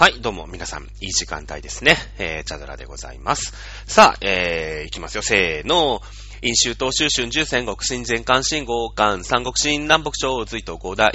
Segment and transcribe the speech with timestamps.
[0.00, 1.94] はい、どうも皆さん、いい時間帯ですね。
[2.18, 3.52] えー、チャドラでございます。
[3.84, 5.22] さあ、えー、いきますよ。
[5.22, 6.00] せーの。
[6.40, 11.12] 飲酒東州春秋戦国新前関新豪関三国新南北朝隋と五大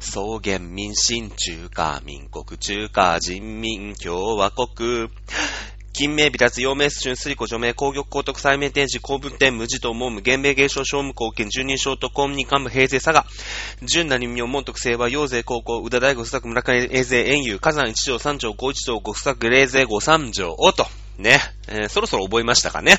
[0.00, 5.10] 草原民進中華民国中華人民共和国
[5.94, 13.24] 金名、微脱、陽明、春、水庫、除名、工玉、高徳、再名、天使、公文天、無事と思う無、原名、芸商、商務、貢献、十人称と公認幹部、平成、佐賀、
[13.80, 20.84] 純な人名、門徳、清和、陽勢、高校、宇田大吾、不作、村上、永世、遠遊、火山、一条、三条、五一条、五不作、霊勢、五三条、おと。
[21.16, 22.98] ね、えー、そろそろ覚えましたかね。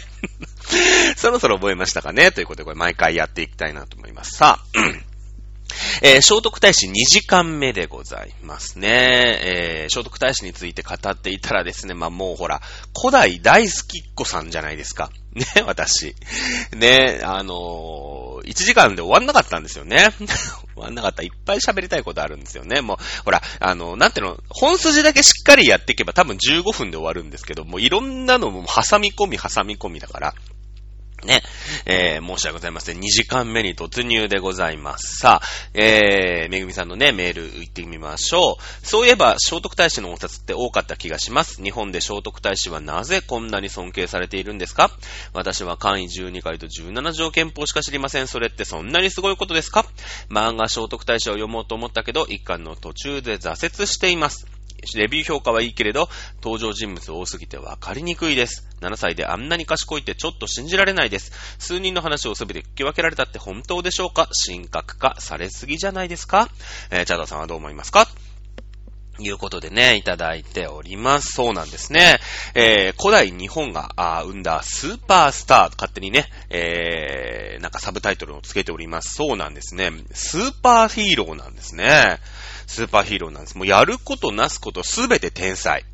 [1.18, 2.32] そろそろ覚えましたかね。
[2.32, 4.38] ということで、これ毎回やっていきたいなと思います。
[4.38, 5.15] さあ、
[6.02, 9.40] えー、聖徳太子2時間目でございますね。
[9.42, 12.62] えー、聖徳太子について語っていたらですね、まあ、もうほら、
[13.00, 15.10] 古代大好きっ子さんじゃないですか。
[15.36, 16.16] ね、私。
[16.74, 20.10] ね、あのー、1時間で終わんなかったんですよね。
[20.76, 21.24] 終わんなかった。
[21.24, 22.82] いっぱい喋りたいことあるんですよね。
[22.82, 30.36] もう、ほら、あの、なんていうの、本筋だけしっかりやっていけば多分15分で終わるんですけど、もういろんなのも挟み込み挟み込みだから、
[31.24, 31.42] ね、
[31.86, 33.00] えー、申し訳ございません。
[33.00, 35.18] 2時間目に突入でございます。
[35.18, 38.86] さあ、えー、めぐみさんのね、メール行ってみましょう。
[38.86, 41.64] そういえば、聖徳太子のお札って多かった気がします。
[41.64, 44.92] 日本で聖徳太子はなぜこんなに尊敬されているんですか？
[45.34, 48.28] 私は簡易12回と17条憲法しか知りません。
[48.28, 49.86] それってそんなにすごいことですか？
[50.30, 54.46] 漫画聖徳太子を読もうと思ったけど、一巻の途中で挫折しています。
[54.96, 56.10] レビュー評価はいいけれど、
[56.44, 58.68] 登場人物多すぎてわかりにくいです。
[58.82, 61.32] 7歳であんなに賢いってちょっと信じられないです。
[61.60, 64.30] 数人の話をすべて聞き分けられたって本当でしょうか？
[64.46, 66.50] 神格化されすぎじゃないですか？
[66.92, 68.08] えー、チャダさんはどう思いますか？
[69.20, 71.34] いうことでね、いただいております。
[71.34, 72.20] そうなんですね。
[72.54, 73.94] えー、古代日本が
[74.24, 79.16] 生んだスーパースター、勝手にね、えー、なんかサブタイトルをつけております。
[79.16, 79.92] そうなんですね。
[80.14, 82.20] スーパーヒーローなんですね。
[82.68, 83.58] スーパーヒーローなんです。
[83.58, 85.86] もうやることなすことすべて天才。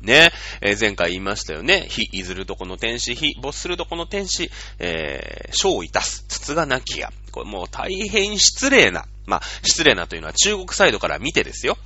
[0.00, 0.32] ね、
[0.62, 1.86] えー、前回言いましたよね。
[1.88, 7.12] 非いずるとこの天使、非没するとこの天使、えー、章をいたす、筒がなきや。
[7.32, 11.76] これもう大変失礼な、まあ、失礼なというのは中国サイドから見てですよ。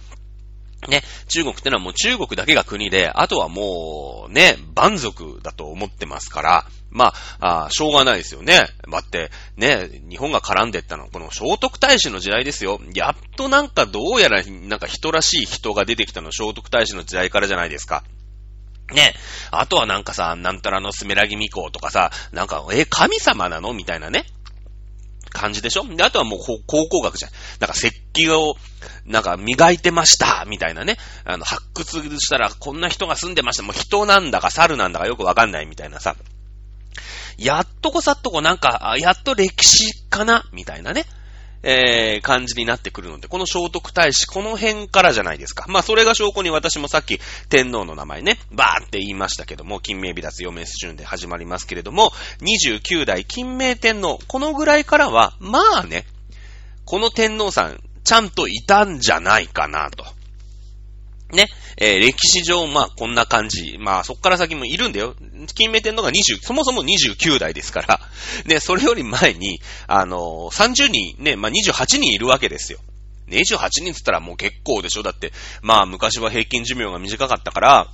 [0.89, 8.67] ね、中国ってのはもう中国だけが国で、あとはもうね、蛮族だと思ってますから、まあ、あしょうがないですよね。
[8.91, 12.81] だって、ね、日本が絡んでったのは、この聖徳太子の時代ですよ。
[12.95, 18.05] やっとなんかどうやら、なんか人らしい人が出てきたの聖徳太子の時代からじゃないですか。
[18.93, 19.15] ね。
[19.51, 23.73] あとはなんかさ、なんたらのスメラギミコとかさ、なんか、え、神様なの？
[23.73, 24.27] みたいなね。
[25.35, 25.85] 感じでしょ？
[25.85, 27.31] で、あとはもう考古学じゃん。
[27.61, 28.55] なんか石器を、
[29.05, 30.97] なんか磨いてました、みたいなね。
[31.25, 33.63] あの、発掘したらこんな人が住んでました。
[33.65, 36.17] もう人なんだか猿なんだかよくわかんないみたいなさ。
[37.37, 41.05] やっとこさっとこなんか、やっと歴史かなみたいなね。
[41.67, 45.65] えー、感じになってくるので、この聖徳太子、この辺からじゃないですか。
[45.69, 56.05] まあ、それが証拠に私もさっき天皇の名前ね、バーって言いましたけども、金明美脱四名順で始まりますけれども、29代金明天皇、このぐらいからは、まあね、
[56.85, 60.05] この天皇さん、ちゃんといたんじゃないかなと。
[61.35, 63.77] ね、えー、歴史上、まあ、こんな感じ。
[63.79, 65.15] まあ、そっから先もいるんだよ。
[65.55, 68.01] 金明天皇が20、そもそも29代ですから。
[68.47, 72.79] ね、それより前に、あのー、30人、ね、まあ、28人いるわけですよ。
[73.29, 77.89] 28人つったらもう結構でしょだって、まあ、昔は平均寿命が短かったから、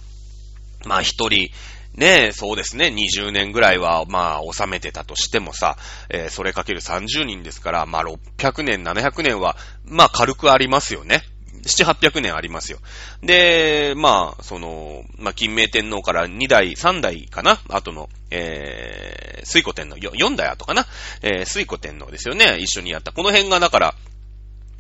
[0.85, 1.51] まあ、一人、
[1.95, 5.77] ねそうですね、20年ぐらいは、まあ、収めてたとしてもさ、
[6.09, 11.23] えー、それかける30人ですから、まあ、600年、700年は、まあ、軽くありますよね。
[11.67, 12.79] 七八百年ありますよ。
[13.23, 17.61] で、まあ、その、まあ、金明天皇から二代、三代かな？
[17.69, 20.87] 後の、えー、水古天皇、四代後かな？
[21.23, 22.59] えー、水古天皇ですよね。
[22.59, 23.13] 一緒にやった。
[23.13, 23.95] この辺が、だから、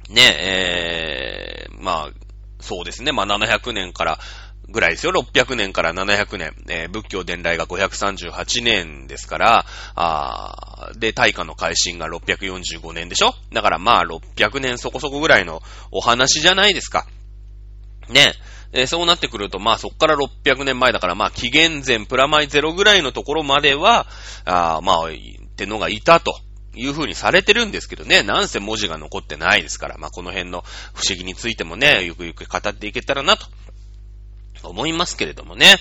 [0.09, 2.11] ね、えー、まあ、
[2.61, 3.12] そうですね。
[3.12, 4.19] まあ、700年から、
[4.69, 5.12] ぐらいですよ。
[5.12, 6.55] 600年から700年。
[6.69, 13.35] えー、仏教伝来が538年ですから、あで、大化の改新が645年でしょ？
[13.53, 17.07] だからまあ600年そこそこぐらいのお話じゃないですか。
[18.09, 18.33] ね。
[18.73, 24.07] えー、そうなってくると、まあそっから600年前だから、まあ紀元前プラマイゼロぐらいのところまでは、
[24.45, 24.99] あまあ、
[25.57, 26.39] 天皇がいたと。
[26.73, 30.62] いう風にされてるんですけどね、なんせ文字が残ってないですから、まあ、この辺の
[30.95, 33.47] 不思議についてもね、ゆくゆく語っていけたらなと
[34.69, 35.77] 思いますけれどもね。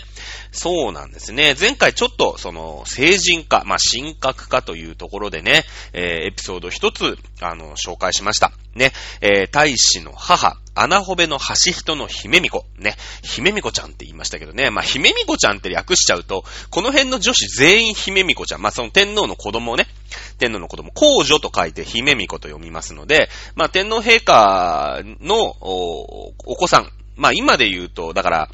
[0.52, 1.56] そうなんですね。
[1.60, 8.52] 前回ちょっと、その、成人化、まあ、神格化というところでね、えー、エピソード一つ、あの、紹介しました。
[8.76, 8.92] ね、
[9.22, 12.66] えー、大使の母、穴穂部の橋人の姫巫女。
[12.78, 14.72] ね、姫巫女ちゃんって言いましたけどね。
[14.72, 18.62] まあ、姫巫女ちゃんって略しちゃうと、この辺の女子全員姫巫女ちゃん。
[18.62, 19.88] まあ、その天皇の子供ね。
[20.40, 28.50] 天皇の子供、皇女と書いて姫巫女と読みますので、まあ、天皇陛下のお子さんまあ今で言うと、だから、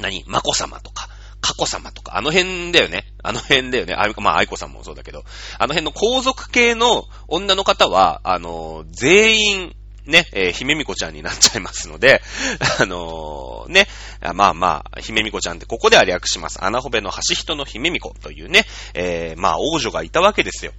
[0.00, 0.24] 何？
[0.26, 1.08] マコ様とか、
[1.40, 3.04] カコ様とか、あの辺だよね。
[3.22, 3.94] あの辺だよね。
[3.94, 5.24] あ、まあ、愛子さんもそうだけど、
[5.58, 9.74] あの辺の皇族系の女の方は、あの、全員、
[10.04, 12.22] ね、えー、姫みこちゃんになっちゃいますので、
[12.80, 13.86] あのー、ね、
[14.34, 16.64] まあまあ、姫みこちゃんってここでは略します。
[16.64, 18.64] 穴ほべの橋人の姫みこというね、
[18.94, 20.72] えー、まあ王女がいたわけですよ。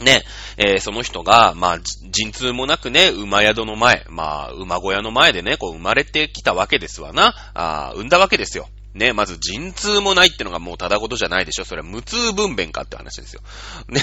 [0.00, 0.24] ね、
[0.56, 1.78] えー、その人が、まあ、
[2.10, 7.34] 陣痛もなくね、馬宿の前、まあ、馬小屋の前でね、こう生まれてきたわけですわな。
[7.54, 8.68] あ産んだわけですよ。
[8.94, 11.64] ね、まず陣痛もないってのがもうただことじゃないでしょ。
[11.64, 13.40] それは無痛分娩かって話ですよ。
[13.88, 14.02] ね、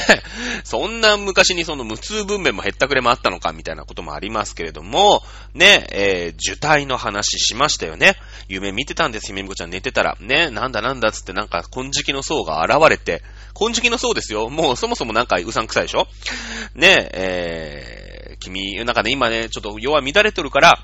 [0.64, 5.22] そんな昔にその無痛分娩も減ったくれもあったのかみたいなこともありますけれども、
[5.54, 8.16] ね、えー、受胎の話しましたよね。
[8.48, 10.18] 夢見てたんです、姫みこちゃん寝てたら。
[10.20, 13.22] ね、なんだなんだつってなんか金色の層が現れて、
[13.54, 14.50] 金色の層ですよ。
[14.50, 16.08] もうそもそもなんかうさんくさいでしょ
[16.74, 20.80] ね、えー、君、なんかね、今ね、ちょっと弱乱れてるから、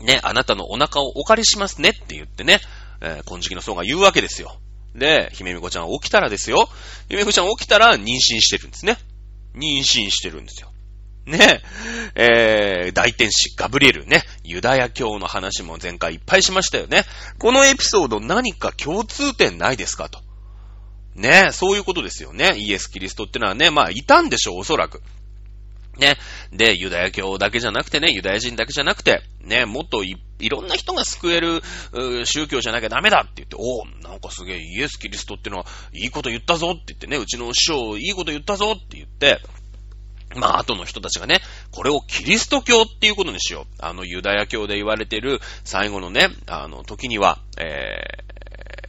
[0.00, 2.60] ね、あなたのお腹をお借りしますねって言ってね、
[3.02, 4.56] えー、金色の層が言うわけですよ。
[4.94, 6.68] で、姫みこちゃん起きたらですよ。
[7.08, 8.96] 姫みこちゃん起きたら妊娠してるんですね。
[9.54, 10.70] 妊娠してるんですよ。
[11.24, 11.62] ね
[12.14, 17.04] え、ー、大天使ガブリエルね、ユダヤ教の話も前回いっぱいしましたよね。
[17.38, 20.20] このエピソード何か共通点ないですかと。
[21.14, 22.54] ねえそういうことですよね。
[22.56, 25.02] イエス・キリストってのはね、まあ、いたんでしょう、おそらく。
[25.98, 26.16] ね。
[26.52, 31.62] で、ユダヤ教だけじゃなくてね、ユダヤ人だけじゃなくて、ね、もっとい、いろんな人が救える、
[32.24, 39.40] 宗教じゃなきゃダメだって言って、おお、なんかすげえイエス・キリストってのは、いいこと言ったぞって言ってね、うちの師匠、いいこと言ったぞって言って、
[40.34, 41.40] まあ、後の人たちがね、
[41.70, 43.74] これをキリスト教っていうことにしよう。
[43.80, 47.98] あの、ユダヤ教で言われてる最後のね、あの、時には、え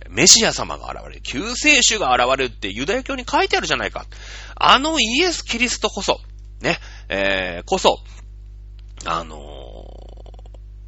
[0.08, 4.06] ー、メシア様が現れる、救世主が現れるってユダヤ教に書いてあるじゃないか。
[4.56, 6.22] あのイエス・キリストこそ、
[6.64, 6.80] ね、
[7.10, 8.00] えー、こそ、
[9.06, 9.38] あの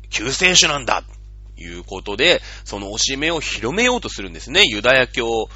[0.06, 4.64] ー、救世主なんだ、ということで、その教えを広めようとするんですね。
[4.66, 5.48] ユダヤ教、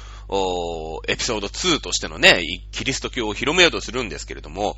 [1.08, 4.76] エピソード2としてのね、キリスト教を広めようとするんですけれども、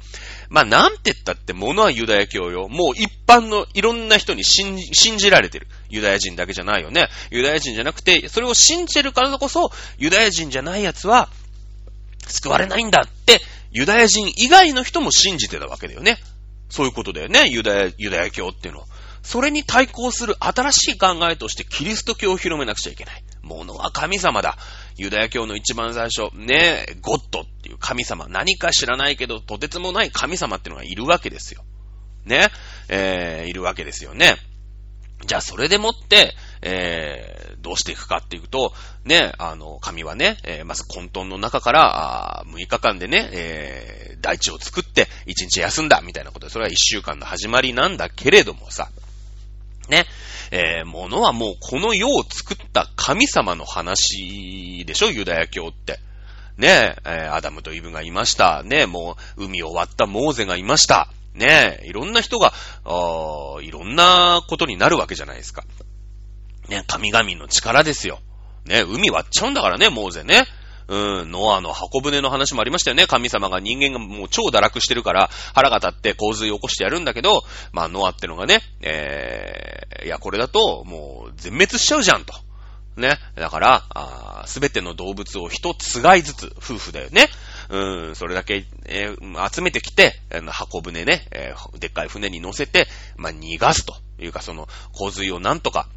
[0.49, 2.69] まあ、なんて言ったって物はユダヤ教よ。
[2.69, 4.79] もう一般のいろんな人に信
[5.19, 5.67] じられてる。
[5.91, 7.09] ユダヤ人だけじゃないよね。
[7.31, 11.29] ユダヤ人じゃなくて、それを信じてるからこそ、ユダヤ人じゃない奴は、
[12.27, 13.41] 救われないんだって
[13.73, 16.19] ユダヤ人以外の人も信じてたわけだよね。
[16.69, 17.49] そういうことだよね。
[17.49, 18.87] ユダヤ、ユダヤ教っていうのは。
[19.23, 23.23] それに対抗する新しい考えとしてキリスト教を広めなくちゃいけない。
[23.43, 24.57] 物は神様だ。
[24.97, 28.27] ユダヤ教の一番最初、ねえ、ゴッドっていう神様。
[28.29, 31.65] 何か知らないけど、とてつもない神様っていうのがいるわけですよ。
[32.25, 32.49] ね、
[32.89, 34.37] えー、いるわけですよね。
[35.27, 38.73] じゃあそれでもって、えー、どうしていくかっていうと、
[39.05, 48.89] ね、あの、神はね、えー、まず混沌の中から、あ6日間でね、えー、大地を作って1日休んだみたいなことで、それは1週間の始まりなんだけれどもさ、
[49.89, 50.07] ね、
[50.53, 55.99] えー、ものはもうこの世を作った神様の話でしょ、ユダヤ教って。
[56.59, 58.63] ねえ、アダムとイブがいました。
[58.63, 61.09] ねもう海を割ったモーゼがいました。
[61.35, 62.53] ね、いろんな人が、
[62.85, 65.65] あいろんなことになるわけじゃないですか。
[66.73, 68.21] ね、神々の力ですよ。
[68.65, 70.45] ね、海割っちゃうんだからね、モーゼね。
[70.89, 73.07] うん、ノアの箱舟の話もありましたよね。
[73.07, 82.35] 神様が人間がもう超堕落してるから腹が立って洪水を起こしてやるんだけど、まあノアってのがね、えー、いやこれだともう全滅しちゃうじゃんと。
[82.97, 83.19] ね。
[83.37, 87.29] だから、すべての動物を一つがいずつ、夫婦だよね。
[87.71, 95.89] うん、それだけ、えー、集めてきて、箱舟ね、えー、でっかい船に乗せて、まあ、逃がすというか、その、洪水をなんとか、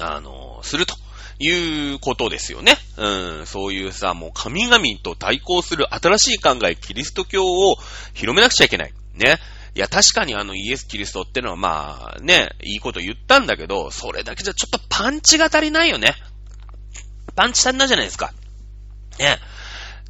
[0.00, 0.94] あの、すると。
[1.38, 2.76] いうことですよね。
[2.96, 7.76] うん、そういうさ、もう神々と対抗する新しい考え、キリスト教を
[8.12, 8.92] 広めなくちゃいけない。
[9.14, 9.38] ね。
[9.74, 16.14] いや、確かにあのイエス・キリストってのはまあね、いいこと言ったんだけど、それだけじゃちょっとパンチが足りないよね。
[17.34, 18.32] パンチ足りないじゃないですか。
[19.18, 19.38] ね。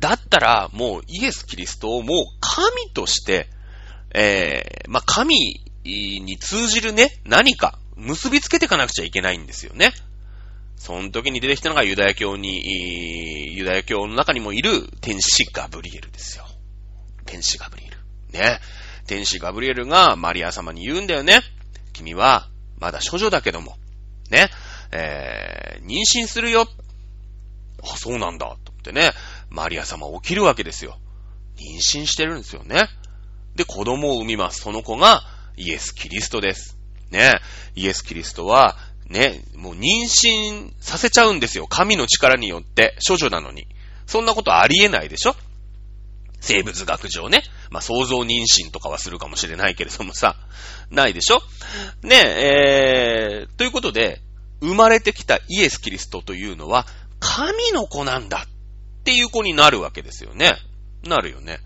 [0.00, 3.48] だったら、もうイエス・キリストをもう神として、
[4.14, 9.92] えー、まあ神に通じるね、何か結びつけていかなくちゃいけないんですよね。
[10.76, 16.46] その時に出てきたのがユダヤ教に、ユダヤ教の中にもいる天使ガブリエルですよ。
[17.26, 17.96] 天使ガブリエル。
[18.32, 18.60] ね。
[19.06, 21.40] 天使ガブリエルがマリア様に言うんだよね。
[21.92, 22.48] 君は、
[22.78, 23.76] まだ処女だけども、
[24.30, 24.50] ね、
[24.90, 26.66] えー、妊娠するよ。
[27.82, 29.12] あ、そうなんだ、と思ってね、
[29.50, 30.98] マリア様起きるわけですよ。
[31.56, 32.88] 妊娠してるんですよね。
[33.54, 34.60] で、子供を産みます。
[34.60, 35.22] その子が
[35.56, 36.76] イエス・キリストです。
[37.14, 37.40] ね、
[37.76, 38.76] イエス・キリストは、
[39.08, 41.68] ね、もう妊娠させちゃうんですよ。
[41.68, 43.68] 神の力によって、処女なのに。
[44.06, 45.36] そんなことありえないでしょ？
[46.40, 47.42] 生物学上ね。
[47.70, 50.36] まあ、想像妊娠とかはするかもしれないけれどもさ、
[50.90, 51.40] ないでしょ？
[52.02, 54.20] ねえ、ー、ということで、
[54.60, 56.86] 生まれてきたイエス・キリストというのは、
[57.20, 60.56] 神の子なんだっていう子になるわけですよね。
[61.06, 61.60] なるよね。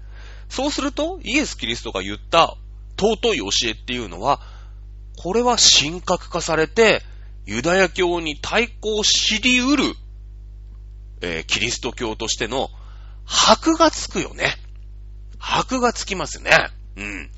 [0.49, 2.57] そうすると、イエス・キリストが言った
[3.01, 4.41] 尊い教えっていうのは、
[5.21, 7.03] これは神格化されて、
[7.45, 9.85] ユダヤ教に対抗しり得る、
[11.23, 12.71] えー、キリスト教としての
[13.25, 14.55] 箔がつくよね。
[15.39, 16.51] 箔がつきますね。
[16.97, 17.31] うん。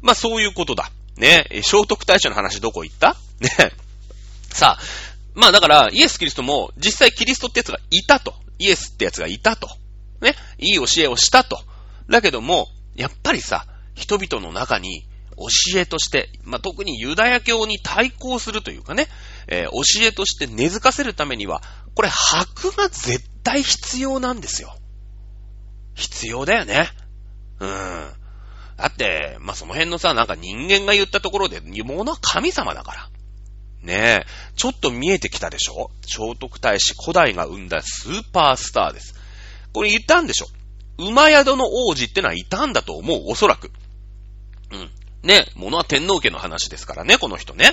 [0.00, 0.90] まあそういうことだ。
[1.16, 1.46] ね。
[1.50, 3.16] 聖徳太子の話どこ行った？
[3.40, 3.50] ね。
[4.48, 4.82] さあ、
[5.34, 8.34] まあだから、イエス・キリストも実際キリストってやつがいたと。
[8.58, 9.68] イエスってやつがいたと。
[10.20, 10.34] ね。
[10.58, 11.60] いい教えをしたと。
[12.08, 15.04] だけども、やっぱりさ、人々の中に
[15.38, 19.06] 教えとして、まあ、特にユダヤ教に対抗するというかね、
[19.46, 21.62] えー、教えとして根付かせるためには、
[21.94, 24.76] これ白が絶対必要なんですよ。
[25.94, 26.88] 必要だよね。
[27.60, 27.68] うん。
[28.76, 33.10] だって、まあ、その辺のさ、なんか人間が言ったところで、ものは神様だから。
[33.82, 34.26] ねえ、
[34.56, 35.90] ちょっと見えてきたでしょ？
[36.02, 39.14] 聖徳太子古代が生んだスーパースターです。
[39.72, 40.46] これ言ったんでしょ？
[40.98, 43.70] 馬宿の王子ってのはいたんだと思う、おそらく。
[44.72, 44.90] うん。
[45.22, 47.72] ね、ものは天皇家の話ですからね、この人ね。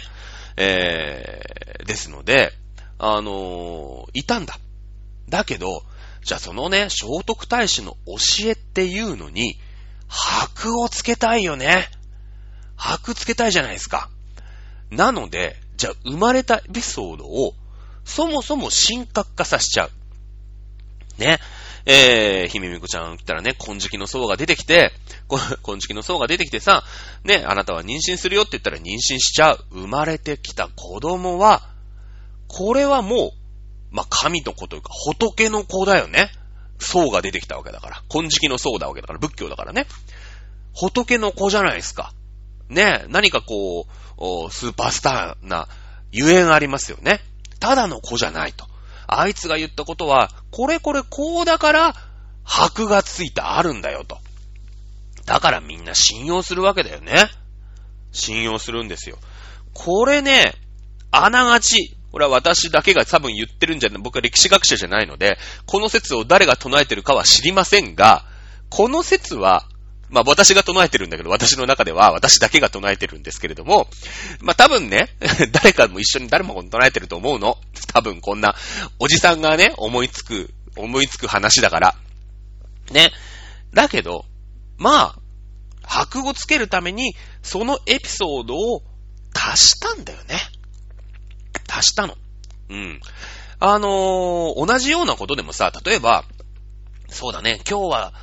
[0.58, 2.54] えー、ですので、
[2.98, 4.58] あのー、いたんだ。
[5.30, 5.84] だけど、
[6.24, 9.60] じゃあそのね、聖徳太子の教えっていうのに、
[10.08, 11.90] 箔をつけたいよね。
[12.76, 14.10] 箔つけたいじゃないですか。
[14.90, 17.54] なので、じゃあ生まれたエピソードを、
[18.06, 19.92] そもそも神格化させちゃう。
[21.18, 21.40] ね。
[21.86, 24.92] えー、姫みこちゃん来たらね、金色の層が出てきて、
[25.64, 26.84] 金色の層が出てきてさ、
[27.24, 29.66] ね、あなたは妊娠するよって言ったら妊娠しちゃう。
[29.72, 31.62] 生まれてきた子供は、
[32.48, 33.32] これはもう、
[33.92, 36.32] まあ、神の子というか、仏の子だよね。
[36.80, 38.04] 層が出てきたわけだから。
[38.10, 39.88] 金色の層だわけだから、仏教だからね。
[40.74, 42.14] 仏の子じゃないですか。
[42.68, 45.68] ね何かこう、スーパースターな
[46.12, 47.22] ゆえんありますよね。
[47.60, 48.68] ただの子じゃないと。
[49.08, 51.96] あいつが言ったことは、これこれこうだから、
[52.44, 54.20] 箔がついてあるんだよと。
[55.26, 57.30] だからみんな信用するわけだよね。
[58.12, 59.18] 信用するんですよ。
[59.74, 60.54] これね、
[61.12, 68.26] あながち、これは私だけが多分言ってるんじゃない、僕は歴史学者じゃないので、この説を誰が唱えてるかは知りませんが、
[68.70, 69.68] この説は、
[70.10, 73.88] まあ私が唱えてるんだけど、私の中では私だけが唱えてるんですけれども、
[74.40, 75.10] まあ多分ね、
[75.52, 77.58] 誰かも一緒に誰も唱えてると思うの。
[77.94, 78.56] 多分こんな、
[79.00, 81.96] おじさんがね、思いつく、思いつく話だから。
[82.92, 83.12] ね。
[83.74, 84.26] だけど、
[84.78, 85.20] まあ、
[85.84, 88.84] 白語つけるために、そのエピソードを
[89.34, 90.40] 足したんだよね。
[91.70, 92.18] 足したの。
[92.70, 93.00] うん。
[93.60, 96.26] あのー、同じようなことでもさ、例えば、
[97.10, 98.14] そうだね、今日は、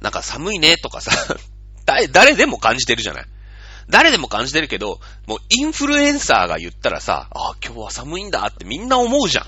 [0.00, 1.10] なんか寒いねとかさ、
[1.84, 3.24] 誰、誰でも感じてるじゃない。
[3.88, 9.46] 誰でも感じてるけど、もうインフルエンサーが言ったらさ、あ、今日は寒いんだってみんな思うじゃん。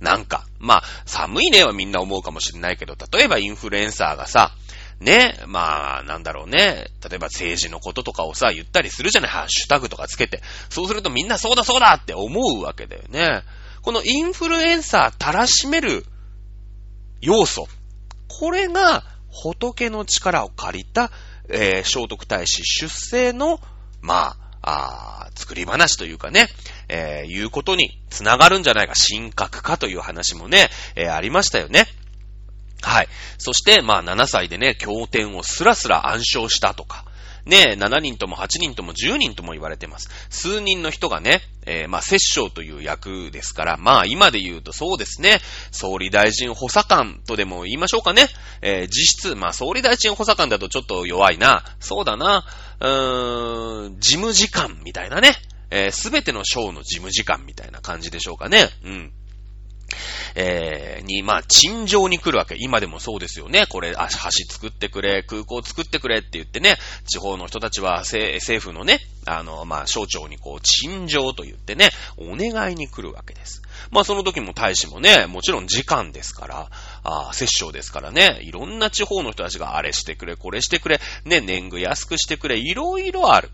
[0.00, 0.46] なんか。
[0.58, 4.52] まあ、寒いねはみんな思うかもしれないけど、例えばインフルエンサーがさ、
[5.00, 6.90] ね、まあ、なんだろうね。
[7.08, 10.40] 例えば政治のこととかをさ、言ったりするじゃないハッシュタグとかつけて。
[10.70, 13.42] そうするとみんなそうだそうだって思うわけだよね。
[13.82, 16.06] このインフルエンサーたらしめる
[17.20, 17.68] 要素。
[18.28, 21.10] これが仏の力を借りた、
[21.48, 23.60] えー、聖徳太子出世の、
[24.00, 26.46] まあ、あ作り話というかね、
[26.88, 31.84] えー、いうことにつながるんじゃないか、神格化という話もね、えー、ありましたよね。
[32.80, 33.08] はい。
[33.38, 37.03] そして、まあ、7歳でね、経典をスラスラ暗唱したとか、
[37.46, 40.08] ね、7人とも8人とも10人とも言われてます。
[40.30, 48.28] 数人の人がね、えー、まあ、摂政という役ですから、まあ、今で言うとそうですね、総理大臣補佐官とでも言いましょうかね。
[48.62, 51.64] えー、実質、まあ、総理大臣補佐官だとちょっと弱いな。
[51.80, 52.44] そうだな。
[52.80, 55.34] うーん、事務次官みたいなね。
[55.70, 58.68] えす、べての省の事務次官みたいな感じでしょうかね。
[58.84, 59.12] うん。
[60.34, 62.56] えー、に、まあ、陳情に来るわけ。
[62.58, 63.66] 今でもそうですよね。
[63.68, 64.06] これ、橋
[64.52, 66.76] 作ってくれ、空港作ってくれって言ってね、
[67.06, 73.62] 地方の人たちは政府のね、あの、まあ、省庁にこう、陳情と言ってね、お願いに来るわけです。
[73.90, 76.70] まあ、その時も大使もね、もちろん時間ですから、
[77.02, 83.50] あ摂政ですからね、いろんな地方の人たちがあれしてくれ、これしてくれ、ね、年貢安くしてくれ、いろいろある。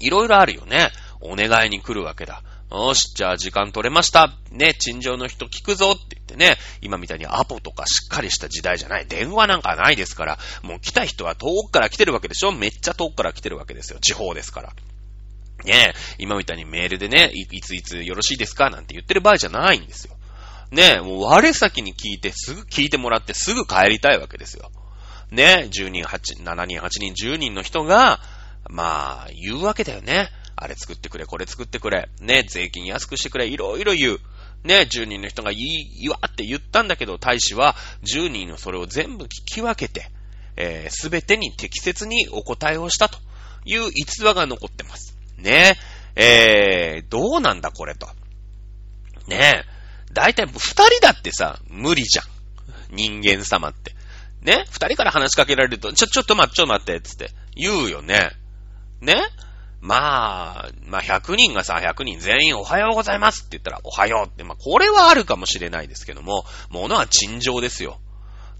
[0.00, 0.90] いろいろあるよね。
[1.20, 2.42] お願いに来るわけだ。
[2.70, 4.34] よし、じゃあ時間取れました。
[4.50, 9.06] ね、陳情の人聞くぞって言ってね、今みたいにアポとかしっかりした時代じゃない。
[9.06, 13.98] 電話なんかないですから、もう来た人は遠くから来てるわけでしょめっちゃ遠くから来てるわけですよ。
[14.00, 14.72] 地方ですから。
[15.64, 18.70] ねえ今みたいにメールでね、いついつよろしいですか？
[18.70, 20.14] なんて言ってる場合じゃないんですよ。
[20.70, 24.70] ねえもう我先に聞いて、すぐ聞いてもらってすぐ帰りたいわけですよ。
[25.30, 28.20] ね、10人、8、7人、8人、10人の人が、
[28.68, 30.28] まあ、言うわけだよね。
[30.60, 34.20] あれ作ってくれ、これ作ってくれ、ね、税金安くしてくれ、いろいろ言う。
[34.64, 40.10] ね、10人の人がいい、いわって言ったんだけど、大使は10人のそれを全部聞き分けて、
[40.56, 43.18] えす、べてに適切にお答えをしたと
[43.64, 45.16] いう逸話が残ってます。
[45.36, 45.76] ね、
[46.16, 48.08] えー、どうなんだこれと。
[49.28, 49.64] ね
[50.12, 52.26] だいたい二人だってさ、無理じゃん。
[52.90, 53.94] 人間様って。
[54.42, 58.30] ね二人から話しかけられると、ちょ、ちょっと待って、ちょっと待って、つって言うよね。
[59.00, 59.14] ね
[59.80, 67.98] まあ、まあ、100人がさ、100人全員おはようございますって言ったら、おはようって、まあ、これはあるかもしれないですけども、ものは陳情ですよ。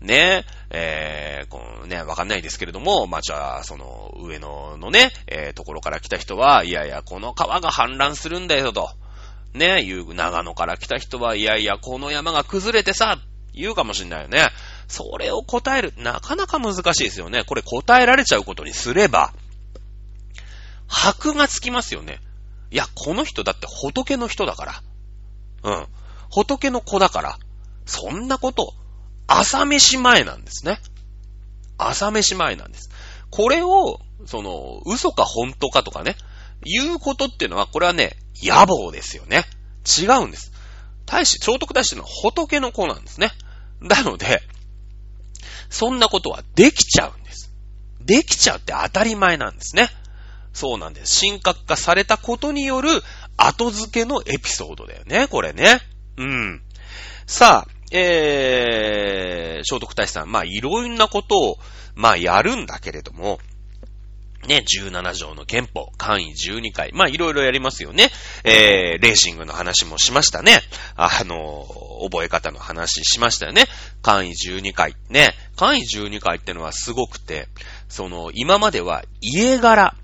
[0.00, 8.90] ね、えー、このね、わかんないですけれども、まあ、じゃあ、その、上野のね、えー、ところから来た人は、いやいや、この川が氾濫するんだよと。
[9.54, 13.18] ね、言う、長野から来た人は、いやいや、この山が崩れてさ、
[13.52, 14.50] 言うかもしんないよね。
[14.86, 17.42] それを答える、なかなか難しいですよね。
[17.44, 19.32] これ答えられちゃうことにすれば、
[20.88, 22.20] 箔がつきますよね。
[22.70, 24.82] いや、この人だって仏の人だから。
[25.62, 25.86] うん。
[26.30, 27.38] 仏の子だから。
[27.86, 28.74] そんなこと、
[29.26, 30.80] 朝飯前なんですね。
[31.78, 32.90] 朝飯前なんです。
[33.30, 36.16] これを、その、嘘か本当かとかね、
[36.62, 39.44] 言うことっていうのは、これはね、野望ですよね。
[39.86, 40.52] 違うんです。
[41.06, 43.30] 大使、聖徳太子の仏の子なんですね。
[43.80, 44.42] なので、
[45.70, 47.52] そんなことはできちゃうんです。
[48.00, 49.88] できちゃうって当たり前なんですね。
[50.58, 51.20] そうなんです。
[51.24, 52.90] 神格化されたことによる
[53.36, 55.78] 後付けのエピソードだよね、これね。
[56.16, 56.62] うん。
[57.26, 61.58] さあ、えー、聖徳太子さん、まあ、いろんなことを、
[61.94, 63.38] まあ、やるんだけれども、
[64.48, 66.90] ね、17条の憲法、簡位12回。
[66.92, 68.10] まあ、いろいろやりますよね。
[68.42, 70.60] えー、レーシングの話もしましたね。
[70.96, 71.66] あの
[72.10, 73.66] 覚え方の話しましたよね。
[74.02, 74.96] 簡位12回。
[75.08, 75.34] ね。
[75.56, 77.48] 簡位12回ってのはすごくて、
[77.88, 79.94] その、今までは家柄、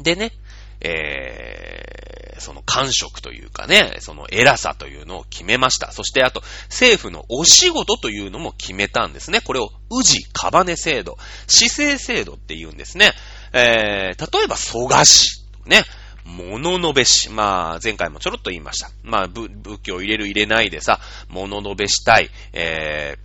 [0.00, 0.32] でね、
[0.80, 5.92] えー、その感触というかね、その偉さというのを決めました。
[5.92, 9.40] そしてあと、政府のお仕事というのも決めたんですね。
[9.40, 13.12] これを、宇治カバネ制度、市政制度って言うんですね。
[13.52, 15.82] えー、例えば、蘇我氏、ね、
[16.24, 17.30] 物のべし。
[17.30, 18.90] まあ、前回もちょろっと言いました。
[19.02, 19.50] まあ、仏
[19.82, 23.16] 教入れる入れないでさ、物のべしたい、え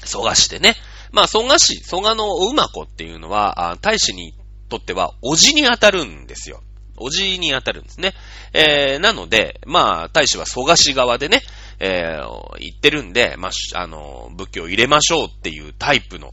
[0.00, 0.76] ー、蘇我氏でね。
[1.10, 4.41] まあ、蘇我氏、蘇我のお馬子っていうのは、大使に行っ
[4.72, 6.62] とっては、おじに当たるんですよ。
[6.96, 8.14] おじに当たるんですね。
[8.54, 11.42] えー、なので、まあ、大使は蘇我氏側でね、
[11.78, 16.32] えー、言ってるんで、まあ、あの、仏教を入れましょうっていうタイプの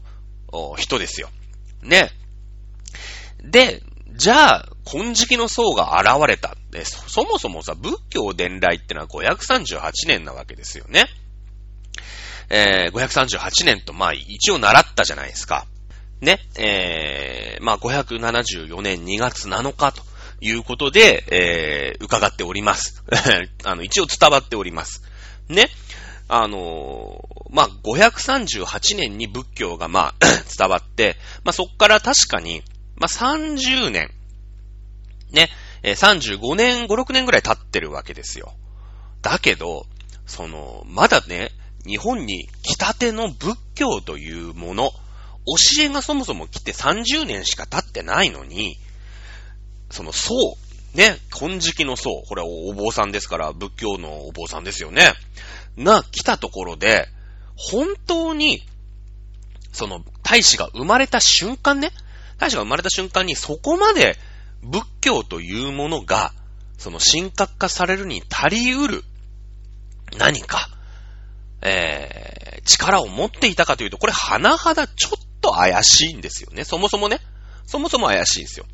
[0.76, 1.28] 人ですよ。
[1.82, 2.10] ね。
[3.42, 3.82] で、
[4.14, 6.56] じゃあ、金色の層が現れた。
[6.84, 11.06] そそもそもさ、仏教伝来ってのは538年なわけですよね。
[12.48, 15.66] えー、538年と、まあ、一応習ったじゃないですか。
[16.20, 20.02] ね、えー、まあ、574年2月7日と
[20.40, 23.02] いうことで、えー、伺っております。
[23.64, 25.02] あの、一応伝わっております。
[25.48, 25.68] ね。
[26.28, 32.62] あのー、まあ、538年に仏教が、まあ、 伝わって、まあ、そっから確かに、
[32.96, 34.10] まあ、30年、
[35.30, 35.50] ね、
[35.82, 38.52] えー、35年、5、6年ぐらい経ってるわけですよ。
[39.22, 39.86] だけど、
[40.26, 41.50] その、まだね、
[41.86, 44.92] 日本に来たての仏教というもの、
[45.46, 48.76] 教えがそもそも来て30年しか経ってないのに、
[49.90, 50.34] その僧、
[50.94, 55.12] ね、金色の僧、これはお坊さんですから、仏教のお坊さんですよね。
[55.78, 57.08] が来たところで、
[57.56, 58.62] 本当に、
[59.72, 61.90] その、大使が生まれた瞬間ね、
[62.38, 64.16] 大使が生まれた瞬間にそこまで
[64.62, 66.32] 仏教というものが、
[66.78, 69.04] その神格化されるに足りうる
[70.18, 70.68] 何か、
[71.62, 76.64] えー、力を持っていたかというと、これ、甚だちょっとと怪しいんですよね。
[76.64, 77.20] そもそもね。
[77.66, 78.66] そもそも怪しいんですよ。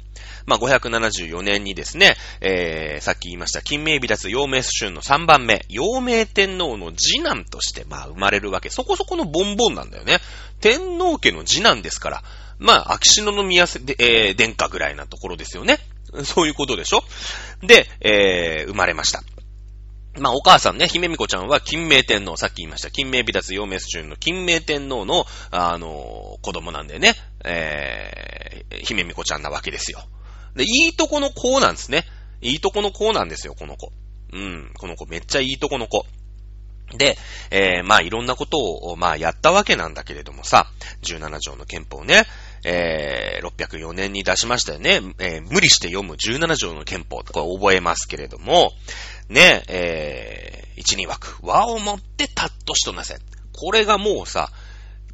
[0.46, 8.70] まあ、574年にですね、えー、さっき言いました、金明美脱陽明春の3番目、陽明天皇の次男として、まあ、生まれるわけ。
[8.70, 10.18] そこそこのボンボンなんだよね。
[10.60, 12.22] 天皇家の次男ですから、
[12.58, 15.78] まあ、秋篠宮で、えー、殿下ぐらいなところですよね。
[16.24, 17.02] そういうことでしょ
[17.62, 19.22] で、えー、生まれました。
[20.18, 30.00] まあ、お母さんね、姫美子ちゃんは金明天皇、さっき言いました、金明美脱陽明春の金明天皇の、あの、子供なんでね、えー、姫美子ちゃんなわけですよ。
[30.54, 32.04] で、いいとこの子なんですね。
[32.40, 33.92] いいとこの子なんですよ、この子。
[34.32, 36.06] うん、この子めっちゃいいとこの子。
[36.96, 37.18] で、
[37.50, 40.70] えー、まあいろんなことを、まあやったわけなんだけれどもさ、
[41.02, 42.24] 17条の憲法ね、
[42.64, 45.00] えー、604年に出しましたよね。
[45.18, 48.72] えー、無理して読む17条の憲法これ覚えますけれども、
[49.28, 51.36] ね、えー、1、2枠。
[51.42, 53.16] 和をもってたっとしとなせ。
[53.58, 54.50] これがもうさ、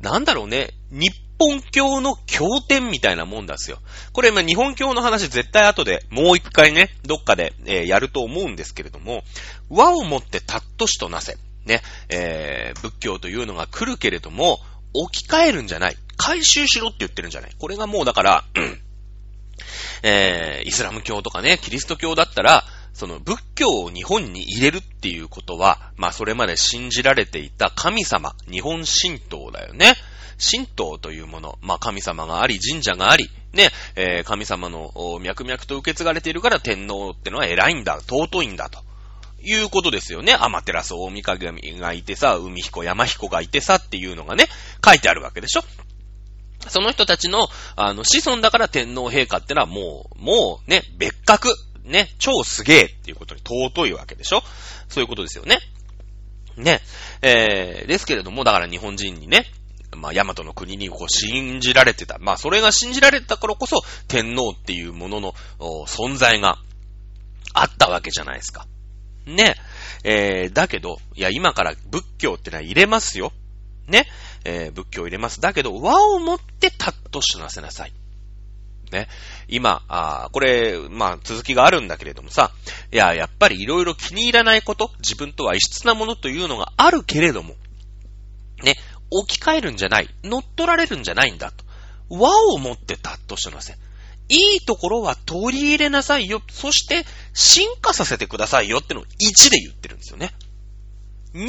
[0.00, 3.78] なんだろうね、日本教の経典みたいなもんですよ。
[4.12, 9.22] これ、ま、日本教の話絶対後でもう一回ね、どっかで、えー、やると思うんですけれども、
[9.68, 11.36] 和をもってたっとしとなせ。
[11.64, 14.58] ね、えー、仏教というのが来るけれども、
[14.94, 15.96] 置き換えるんじゃない。
[16.16, 17.54] 回収しろって言ってるんじゃない？
[17.58, 18.44] これがもうだから、
[20.02, 29.94] えー、イスラム教とかね、キリスト教だったら、その仏教を日本に入れるっていうことは、まあそれまで信じられていた神様、日本神道だよね。
[30.38, 38.80] 神道というもの、まあ神様があり、神社があり、ね、えー、神様の脈々と受け継がれているから天皇ってのは偉いんだ、尊いんだと。
[39.44, 40.36] いうことですよね。
[40.38, 44.46] アマテラス大神がいてさ、海彦山彦がいてさっていうのがね、
[44.84, 45.64] 書いてあるわけでしょ。
[46.68, 54.42] その人たちの、あの、子孫だから天皇陛下ってのはもう、もうね、別格、ね、超すげえっていうことに尊いわけでしょ？
[54.88, 55.58] そういうことですよね。
[56.56, 56.80] ね。
[57.22, 59.46] えー、ですけれども、だから日本人にね、
[59.96, 62.18] まあ、大和の国にこう信じられてた。
[62.18, 65.34] まあ、それが信じられたからこそ、天皇っていうものの
[65.86, 66.58] 存在が
[67.52, 68.66] あったわけじゃないですか。
[69.26, 69.56] ね。
[70.04, 73.32] えー、だけど、いや、今から仏教ってのは入れますよ。
[73.86, 74.06] ね。
[74.44, 75.40] えー、仏教を入れます。
[75.40, 77.92] だけど、和をもってたっとしなせなさい。
[78.92, 79.08] ね。
[79.48, 82.52] 今、あこれ、まあ、続きがあるんだけれどもさ、
[82.92, 87.54] いや、やっぱりいろいろ気に入らないこと、自分とは異質なものというのがあるけれども、
[88.62, 88.76] ね、
[89.10, 91.64] 置き換えるんじゃない、乗っ取られるんじゃないんだと。
[92.08, 93.74] 和をもってたっとしなせ。
[94.28, 96.42] いいところは取り入れなさいよ。
[96.50, 100.32] そして、進化させてくださいよってのを1で言ってるんですよね。
[101.34, 101.46] 2、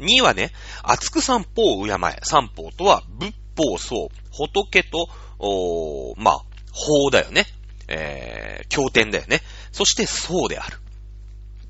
[0.00, 2.20] 2はね、厚く三方を敬え。
[2.22, 7.46] 三方とは、仏法僧、仏と、おまあ、法だよね。
[7.88, 9.42] えー、経典だよね。
[9.72, 10.78] そして僧である。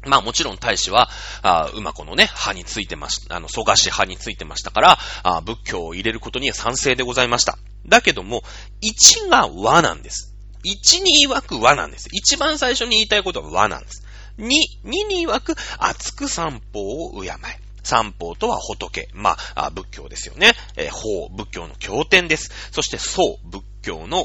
[0.06, 1.10] まあもちろん大使は、
[1.42, 7.58] あ馬子のね、歯についてまし、あの、蘇我氏歯についてましたから、あ仏教を入れることには賛成でございました。
[7.86, 8.42] だけども、
[8.82, 10.34] 1が和なんです。
[10.64, 12.08] 1に曰く和なんです。
[12.12, 14.04] 一番最初に言いたいことは和なんです。
[14.38, 14.48] 2、
[14.84, 17.34] 2に曰く、厚く三方を敬え。
[17.82, 19.08] 三法とは仏。
[19.12, 20.52] まあ、仏教ですよね。
[20.76, 22.50] えー、法、仏教の経典です。
[22.70, 24.24] そして僧、仏教の、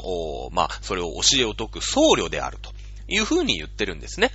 [0.52, 2.72] まあ、それを教えを説く僧侶であると
[3.08, 4.30] いうふうに言ってるんですね。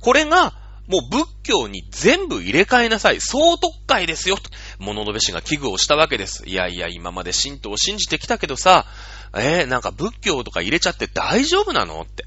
[0.00, 0.54] これが、
[0.86, 3.20] もう仏教に全部入れ替えなさい。
[3.20, 4.36] 総特会ですよ。
[4.36, 4.42] と
[4.78, 6.46] 物のべしが危惧をしたわけです。
[6.46, 8.86] いやいや、今まで神道を信じてきたけどさ、
[9.34, 12.26] えー、なんか仏教とか入れちゃって大丈夫なのって。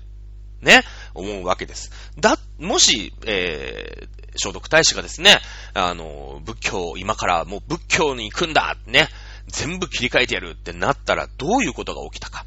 [0.62, 1.92] ね、思うわけです。
[2.20, 5.40] だ、もし、えー、聖徳太子がですね、
[5.74, 9.10] あの、仏教、今からもう仏教に行くんだね、
[9.48, 12.46] 全部切り替えてやるってなったらどういうことが起きたか。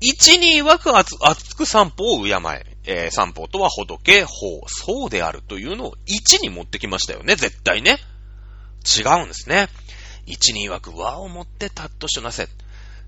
[0.00, 2.70] 一に曰く熱く三法を敬え。
[2.86, 7.98] えー、三法とは仏、法、そうであるというのを一に持ってきましたよね、絶対ね。
[8.98, 9.68] 違うんですね。
[10.26, 12.48] 一に曰く和をもってたっとしとなせ。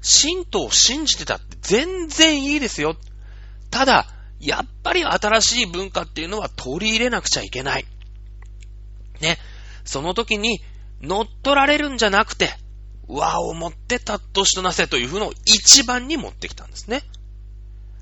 [0.02, 2.96] 神道を信じてたって全然いいですよ。
[3.70, 4.06] ただ、
[4.40, 7.86] やっぱり新しい文化っていうのは取り入れなくちゃいけない。
[9.22, 9.38] ね。
[9.84, 10.60] その時に
[11.00, 12.50] 乗っ取られるんじゃなくて、
[13.08, 17.02] 和をもってたっとしとなせという風のを一番に持ってきたんですね。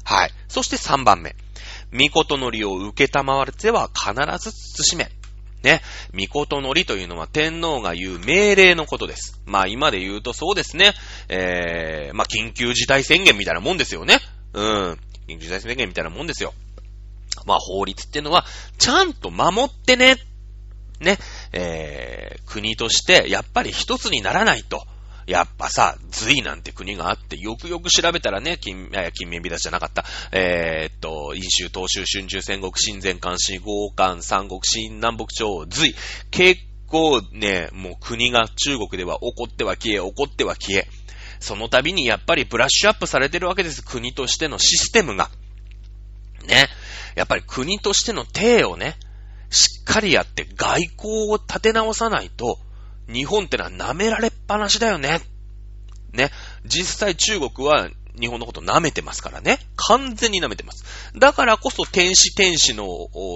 [0.04, 0.32] はい。
[0.48, 1.36] そして三番目。
[1.92, 4.50] 御事のりを受けたまわれては必ず
[4.84, 5.10] 慎め。
[5.62, 5.82] ね。
[6.14, 9.40] 御事のりというのは天皇が言う命令のことです。
[9.46, 10.94] まあ今で言うとそうですね。
[11.28, 14.18] えー、まあ緊急事態宣言みたいなもんですよね。
[14.52, 14.98] うん。
[15.28, 16.54] 緊急事態宣言みたいなもんですよ。
[17.46, 18.44] まあ法律っていうのは、
[18.78, 20.16] ちゃんと守ってね
[21.00, 21.18] ね、
[21.52, 24.86] えー、国としてやっぱり一つにならないと。
[25.26, 30.04] やっぱさ、隋なんて国があって、よくよく調べたらね、金、いや、金面美出しじゃなかった。
[30.32, 35.94] えー、っと、飲州、東州、春秋、戦国、新前関西、豪漢、三国、新南北朝、隋。
[36.32, 40.88] 結構ね、もう国が中国では起こっては消え、起こっては消え。
[41.38, 43.82] その度にやっぱりブラッシュアップされてるわけです。
[43.82, 45.30] 国としてのシステムが。
[46.46, 46.68] ね。
[47.14, 48.96] やっぱり国としての体をね、
[49.50, 52.58] しっかりやって外交を立て直さないと、
[53.12, 55.20] 日本ってのは舐められっぱなしだよね。
[56.12, 56.30] ね。
[56.64, 59.58] 実際中国は日本のこと舐めてますからね。
[59.76, 60.84] 完全に舐めてます。
[61.18, 62.86] だからこそ天使天使の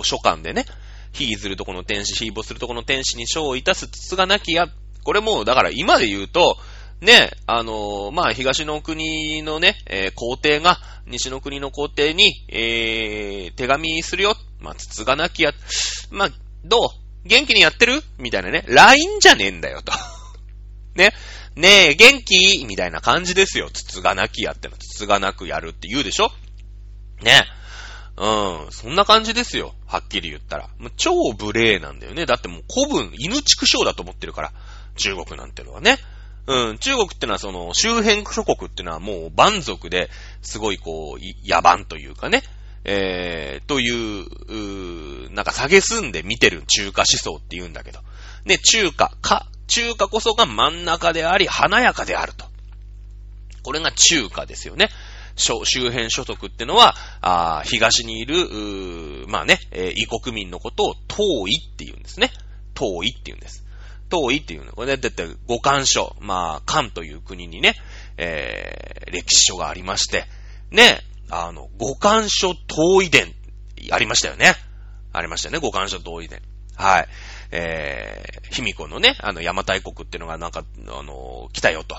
[0.05, 0.67] 書簡でね、
[1.13, 4.69] 非ずるとこの天使、非母するとこの天使に書をいたす筒がなきや、
[5.05, 6.59] これもう、だから今で言うと、
[7.01, 14.37] ね、あのー、まあ、東の国のね、えー、皇帝が、西の国の皇帝に、えー、手紙するよ。
[14.59, 15.53] まあ、筒がなきや、
[16.11, 16.31] まあ、
[16.65, 16.89] どう？
[17.29, 18.03] 元気にやってる？
[18.19, 18.65] みたいなね。
[18.69, 19.93] LINE じゃねえんだよ、と。
[20.95, 21.13] ね。
[21.57, 22.65] ねえ、元気？
[22.67, 23.71] みたいな感じですよ。
[23.71, 24.77] 筒がなきやっての。
[24.77, 26.33] 筒がなくやるって言うでしょ？
[27.23, 27.45] ね。
[28.17, 28.73] うん。
[28.73, 29.75] そんな感じですよ。
[29.87, 30.69] はっきり言ったら。
[30.79, 32.27] もう超無礼なんだよね。
[32.27, 34.53] だってもう古文、犬畜生だと思ってるから。
[34.97, 35.99] 中国なんてのはね。
[36.47, 40.11] うん、中国ってのはその周辺諸国ってのはもう蛮族で
[40.43, 42.43] すごいこう、野蛮というかね、
[42.85, 48.01] えー、という、うなんか下げすんで見てる中華思想って言うんだけど。
[48.45, 52.45] ね、中華、か、中華こそが真ん中であり、華やかであると。
[53.63, 54.91] これが中華ですよね。
[55.37, 62.31] 周辺所得ってのは、あ東にいる、まあね、えー、異国民のことを遠いって言うんですね。
[62.75, 63.64] 遠いって言うんです。
[64.15, 64.73] 遠いっていうの。
[64.73, 67.75] これ、だって五漢書、まあ、漢という国にね、
[68.17, 70.25] えー、歴史書がありまして、
[70.71, 71.01] ね、
[71.31, 73.35] あの、五漢書遠い伝、
[73.91, 74.55] ありましたよね。
[75.13, 76.41] ありましたよね、五漢書遠い伝。
[76.77, 77.09] はい。
[77.51, 81.97] えー、卑弥呼のね、あの、邪馬台国っていうのがなんか、あの、来たよと、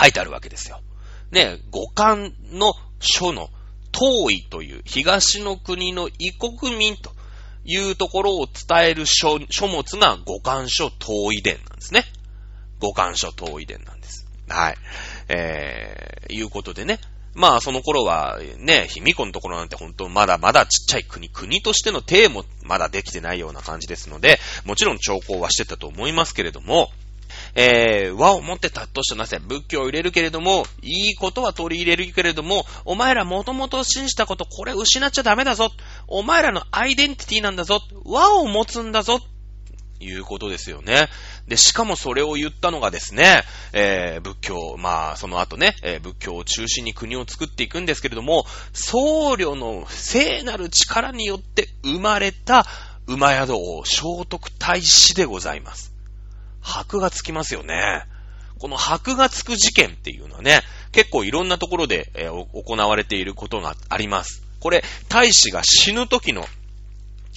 [0.00, 0.80] 書いてあるわけですよ。
[1.30, 3.50] ね、五漢の書の
[3.92, 7.13] 遠いという、東の国の異国民と
[7.64, 12.04] いうところを伝える書書物が五感書統遺伝なんですね。
[12.80, 14.26] 五感書統遺伝なんです。
[14.48, 14.76] はい。
[15.28, 17.00] えー、いうことでね。
[17.34, 26.92] まあ、その頃は、ね、卑弥呼のところなんて本当まだまだちっちゃい国、国としての体もまだできてないような感じですので、もちろん兆候はしてたと思いますけれども、
[27.54, 35.70] えー、和をもってたっとしたなせ、仏教を入れるけれども、いいことは取り入れるけれども、お前らもともと信じたこと、これ失っちゃダメだぞ。
[36.08, 37.80] お前らのアイデンティティなんだぞ。
[38.04, 39.20] 和を持つんだぞ。
[40.00, 41.08] いうことですよね。
[41.48, 52.66] で、しかもそれを言ったのがですね、えー、仏教、まあ、その後ね、えー、仏教を中心に国を作っていくんですけれども、僧侶の聖なる力によって生まれた
[53.06, 55.93] 馬宿王聖徳太子でございます。
[56.64, 58.02] 箔がつきますよね。
[58.58, 64.42] この箔がつく事件っていうのはね、結構いろんなところで、えー、行われていることがあります。
[64.60, 66.46] これ、大使が死ぬ時の、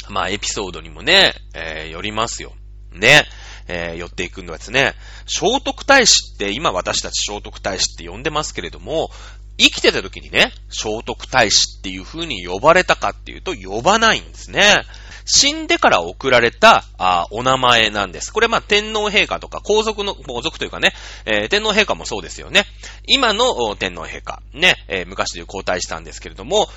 [0.09, 2.53] まあ、エピソードにもね、えー、よりますよ。
[2.93, 3.25] ね。
[3.67, 4.93] えー、寄っていくんですね。
[5.25, 9.09] 聖徳太子って、今私たち聖徳太子って呼んでますけれども、
[9.57, 14.83] 生きてた時にね、聖徳太子っていう風に呼ばれたかっていうと、呼ばないんですね。
[15.25, 18.31] 死んでから送られた、あお名前なんです。
[18.31, 20.93] これまあ天皇陛下とか皇族の、皇族というかね、
[21.25, 22.63] えー、天皇陛下もそうですよね。
[23.07, 26.69] 今の天皇陛下、ね、えー、昔で交代したんですけれども、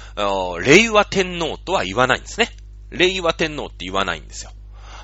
[0.65, 2.51] 令和天皇とは言わないんですね。
[2.91, 4.51] 令和天皇って言わないんですよ。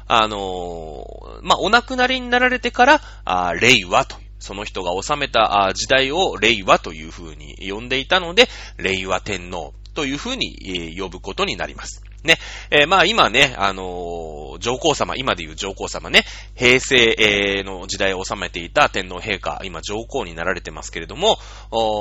[0.09, 4.17] あのー、まあ、お亡くなりになられてから、あ令和と。
[4.39, 12.03] その人が治めた時代を令和という風に呼んでいたので、令和天皇という風に呼ぶことになります。
[12.23, 12.39] ね。
[12.71, 21.39] えー、まあ今ね、あのー、上皇様、今で言う上皇様ね、平成、の時代を治めていた天皇陛下、今上皇になられてますけれども、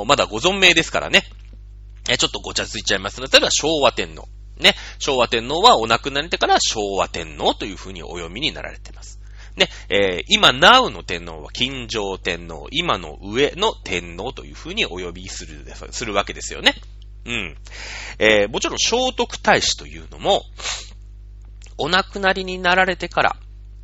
[0.06, 1.22] まだご存命ですからね。
[2.08, 4.28] えちょっとごちゃついちゃいますので、例えば昭和天皇。
[4.58, 4.74] ね。
[4.98, 9.15] 昭和天皇はお亡くなりてから昭和天皇という風にお読みになられています。
[9.56, 16.74] ね、えー、今、ナウの天皇は金城天皇、今の上の天皇という風にお呼びする、するわけですよね。
[17.24, 17.56] うん。
[18.18, 20.42] えー、もちろん聖徳太子というのも、
[21.78, 23.36] お亡くなりになられてから、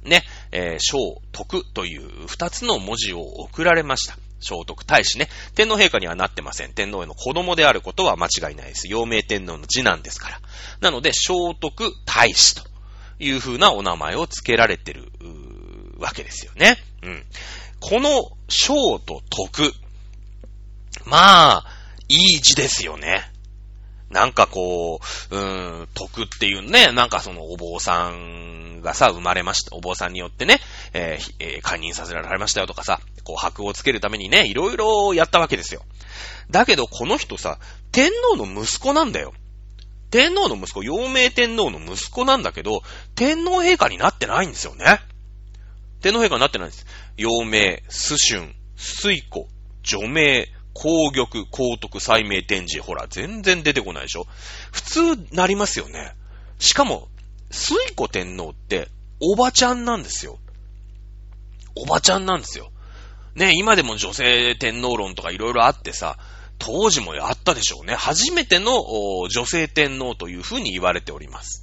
[0.05, 0.99] ね、えー、聖
[1.33, 4.17] 徳という二つの文字を送られました。
[4.41, 5.29] 聖徳太子ね。
[5.55, 6.73] 天皇陛下にはなってません。
[6.73, 8.89] 天皇への子供であることは間違いないです。
[8.89, 10.41] 陽明天皇の次男ですから。
[10.81, 12.69] なので、聖徳太子と
[13.21, 15.13] いう風なお名前を付けられてる、
[16.03, 16.77] わけですよね。
[17.03, 17.25] うん。
[17.81, 18.69] この聖
[19.07, 19.73] と徳。
[21.07, 21.65] まあ、
[22.09, 23.33] いい字ですよね。
[24.11, 29.75] なんかこう、うーん、徳っていうね、なんかそのお坊さんがさ、生まれました。
[29.75, 30.61] お坊さんによってね、
[30.93, 35.83] えーえー、解任させられましたよとかさ、こう箔をつけるためにね、いろいろやったわけですよ。
[36.51, 37.59] だけどこの人さ、
[37.91, 39.33] 天皇の息子なんだよ。
[40.11, 42.83] 天皇の息子、陽明天皇の息子なんだけど、
[43.15, 45.01] 天皇陛下になってないんですよね。
[46.03, 46.87] 天皇陛下になってないんです。
[47.17, 49.49] 陽明、主春、水庫、
[49.83, 52.83] 除名、皇玉、皇徳、祭明天示。
[52.83, 54.27] ほら、全然出てこないでしょ
[54.73, 55.01] 普通
[55.33, 56.15] なりますよね。
[56.59, 57.09] しかも、
[57.51, 58.89] 水古天皇って、
[59.21, 60.39] おばちゃんなんですよ。
[61.77, 62.71] おばちゃんなんですよ。
[63.35, 66.19] ね、今でも女性天皇論とかいろいろあってさ、
[66.59, 67.95] 当時もやったでしょうね。
[67.95, 68.73] 初めての
[69.29, 71.62] 女性天皇というふうに言われております。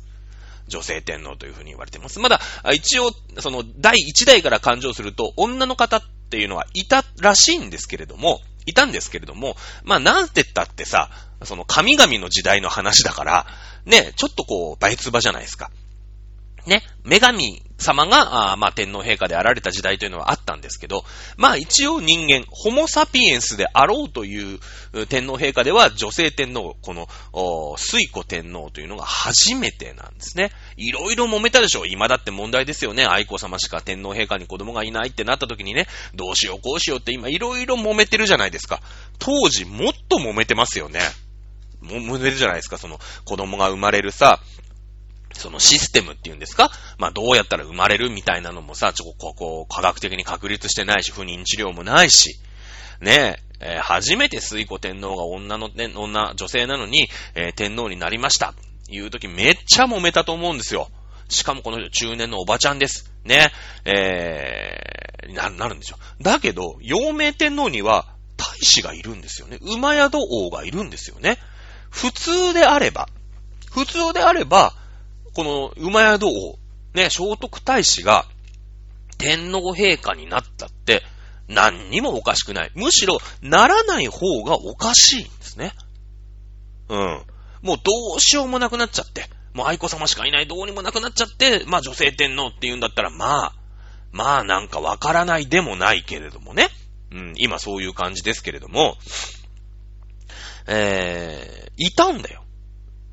[0.69, 2.19] 女性天皇というふうに言われています。
[2.19, 2.39] まだ、
[2.73, 11.09] 一応、その、第一代から誕生すると、女の方っていうのはいたらしいんですけれども、いたんですけれども、まあ、なんて言ったってさ、
[11.43, 13.47] その神々の時代の話だから、
[13.85, 15.71] ね、ちょっとこう、倍つばじゃないですか。
[16.65, 21.03] ね、女神様が、あまあ、天皇陛下であられた時代というのはあったんですけど、
[21.37, 24.59] まあ一応人間、ホモサピエンスであろうという
[25.07, 27.07] 天皇陛下では女性天皇、この、
[27.77, 30.51] 水古天皇というのが初めてなんですね。
[30.77, 33.05] いろいろ揉めたでしょ今だって問題ですよね。
[33.05, 38.81] 愛子様しか天皇陛下に子供がいないってなった時にね、どうしようこうしようって今いろいろ揉めてるじゃないですか。
[39.19, 40.99] 当時もっと揉めてますよね。
[41.81, 42.77] 揉めるじゃないですか。
[42.77, 44.39] その子供が生まれるさ、
[45.39, 46.71] そのシステムっていうんですか？
[46.97, 52.39] まあ、どうやったら生まれるみたいなのもさ、ちょ、ここ、科学的に確立してないし、不妊治療もないし、
[53.01, 58.53] ねえ、えー、初めて水古天皇が女の、ね、女、女性なのに、えー、天皇になりました。
[58.89, 60.89] いう時めっちゃ揉めたと思うんですよ。
[61.29, 63.11] しかもこの人中年のおばちゃんです。
[63.23, 63.51] ね。
[63.85, 65.97] えー、な、なるんですよ。
[66.21, 69.59] だけど、陽明天皇には大使がいるんですよね。
[69.61, 71.37] 馬宿王がいるんですよね。
[71.91, 73.07] 普通であれば、
[73.71, 74.73] 普通であれば、
[75.33, 76.59] この馬宿王、
[76.93, 78.25] ね、聖徳太子が
[79.17, 81.03] 天皇陛下になったって、
[81.47, 82.71] 何にもおかしくない。
[82.75, 85.73] むしろ、ならない方がおかしいんですね。
[86.89, 87.21] うん。
[87.61, 93.55] もうどうしようもなくなっちゃって、もう愛子様しかいないどうにもなくなっちゃって、まあ女性天皇って言うんだったら、まあ、
[94.11, 96.69] まあなんかわからないでもないけれどもね。
[97.11, 98.95] うん、今そういう感じですけれども、
[100.67, 102.43] えー、いたんだよ。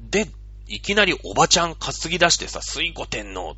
[0.01, 0.29] で、
[0.69, 3.57] いきなりおばちゃん担ぎ出してさ、水古天皇。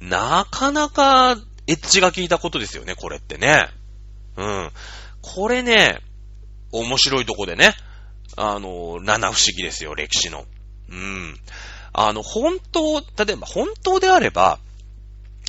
[0.00, 3.68] なかなか、エッジが効いたことですよね、これってね。
[4.36, 4.70] うん。
[5.20, 6.00] これね、
[6.72, 7.74] 面白いとこでね、
[8.36, 10.44] あの、七不思議ですよ、歴史の。
[10.88, 11.38] うん。
[11.92, 14.58] あの、本当、例えば本当であれば、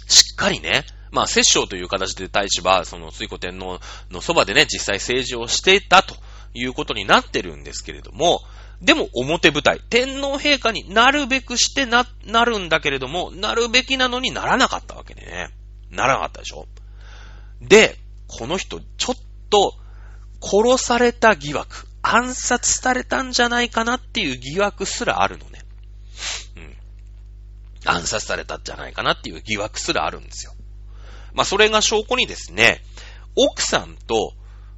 [0.08, 6.16] しっかりね、まあ、摂政という形で大使は、その、水古天皇のそばでね、実際政治をしていたと
[6.54, 8.42] いうことになってるんですけれども、
[8.84, 15.50] でも表舞台、天皇陛下になるべくしてな、なるんだけれども、なるべきなのにならなかったわけね。
[15.90, 16.68] ならなかったでしょ
[17.62, 19.16] で、この人、ちょっ
[19.50, 19.74] と、
[20.42, 25.62] 殺された疑惑、暗殺されたんじゃないかなっていう疑惑すらあるのね。
[26.58, 26.76] うん。
[27.86, 30.54] 暗殺されたんじゃないかなっていう疑惑すらあるんですよ。
[31.34, 32.82] まあ、それが証拠にですね、
[33.38, 34.34] 奥さんと、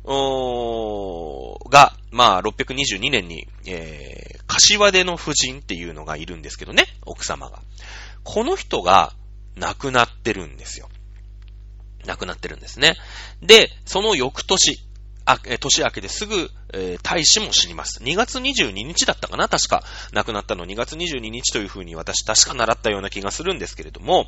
[0.06, 7.62] が、まあ、622年に、えー、柏手の夫人っていうのがいるんですけどね、奥様が。
[8.24, 9.14] この人が
[9.56, 10.90] 亡くなってるんですよ。
[12.06, 12.96] 亡くなってるんですね。
[13.42, 14.80] で、その翌年、
[15.26, 18.04] あ、年明けですぐ、えー、大使も死にます。
[18.04, 19.84] 2月22日だったかな確か。
[20.14, 24.28] 亡くなったの2月22日というふうに私確か習ったような気がするんですけれども、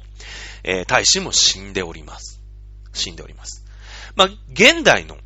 [0.64, 2.42] えー、大使も死んでおります。
[2.94, 3.64] 死んでおります。
[4.16, 5.18] まあ、現代の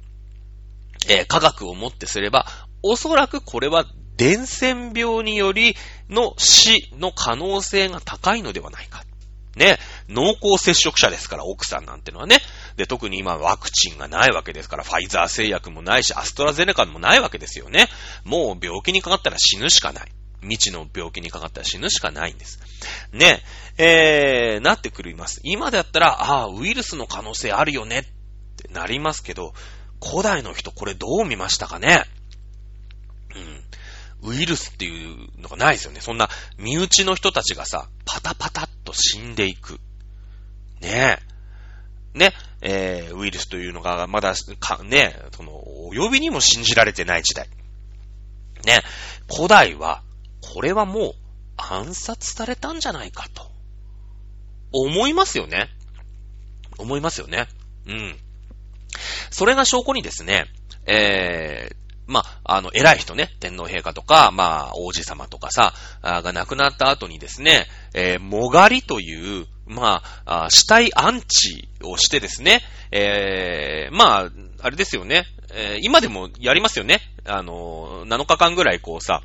[1.07, 2.45] えー、科学をもってすれば、
[2.83, 3.85] おそらくこれは
[4.17, 5.75] 伝染病により
[6.09, 9.03] の死の可能性が高いのではないか。
[9.55, 9.77] ね。
[10.07, 12.37] 濃厚接触者ですから、奥さんなんてのはね。
[12.77, 17.87] で、特に今ワクチンがないわけですから、ファイザー製薬もないし、アストラゼネカもないわけですよね。
[18.23, 20.11] もう病気にかかったら死ぬしかない。
[20.41, 22.59] 未知の病気にかかったら死ぬしかないんです。
[23.11, 23.41] ね。
[23.77, 25.41] えー、なってくります。
[25.43, 28.03] 今だったら、ああ、ウイルスの可能性あるよねっ
[28.55, 29.53] てなりますけど、
[30.03, 32.03] 古代の人これどう見ましたかね？
[34.23, 34.31] うん。
[34.31, 36.01] ウイルスっていうのがないですよね。
[36.01, 39.79] そんな身内の人たちがさ、パタパタっと死んでいく。
[40.81, 41.19] ね
[42.13, 42.17] え。
[42.17, 47.47] ね、えー、ウイルスというのがまだ、か、ね、その、お呼びにも信じられてない時代。
[48.65, 48.81] ね、
[49.33, 50.03] 古代は、
[50.41, 51.13] これはもう
[51.57, 53.49] 暗殺されたんじゃないかと。
[54.73, 55.69] 思いますよね。
[56.77, 57.47] 思いますよね。
[57.87, 58.19] うん。
[59.29, 60.45] それが証拠にですね、
[60.85, 61.75] えー、
[62.07, 72.61] まあ、あの、偉い人ね、天皇陛下とか、まあ、王子様とかさ、が亡くなった後にですね、えー、もがりという、まあ、死体安置をしてですね、
[72.91, 74.29] えー、まあ、
[74.61, 76.99] あれですよね、えー、今でもやりますよね。
[77.25, 79.21] あの、7日間ぐらいこうさ、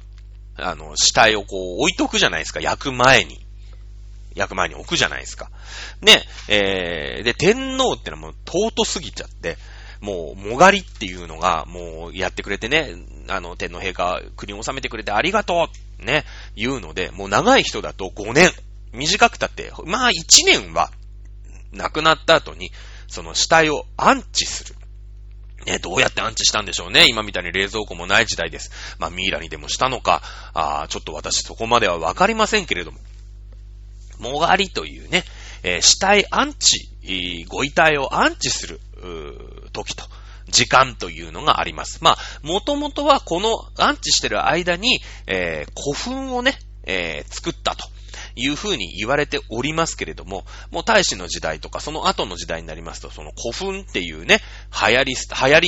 [0.57, 3.45] あの、死体をこう置いとくじゃないですか、焼く前に。
[4.35, 5.51] 焼く前に置くじゃないですか。
[6.03, 9.57] ね、えー、で、天皇ってのはもう尊すぎちゃって、
[10.07, 12.95] もう、もがりっていうのが、もう、やってくれてね、
[13.27, 15.69] あの、天皇陛下、国を治めてくれてありがと
[16.01, 18.53] うね、言うので、もう長い人だと5年、
[18.93, 20.93] 短くたって、まあ1年は、
[21.73, 22.71] 亡くなった後に、
[23.09, 24.77] その死体を安置する。
[25.67, 27.07] ね、どうやって安置したんでしょうね。
[27.09, 28.71] 今みたいに冷蔵庫もない時代です。
[29.01, 30.23] まあ、ミイラにでもしたのか、
[30.55, 33.01] あちょっと私そこまではわかりませんけれども。
[34.21, 35.25] もがりというね、
[35.65, 38.81] えー、死体安置、ご遺体を安置する、
[39.73, 40.05] 時と、
[40.49, 41.99] 時間というのがあります。
[42.03, 47.89] まあ、もともとはこの安置してる間に、えー、古墳をね、えー、作ったと
[48.37, 54.41] いうふうに言われておりますけれども、もう大使の時代とか、その後の時代になりますと、その古墳っていうね、
[54.71, 55.61] 流行り、流行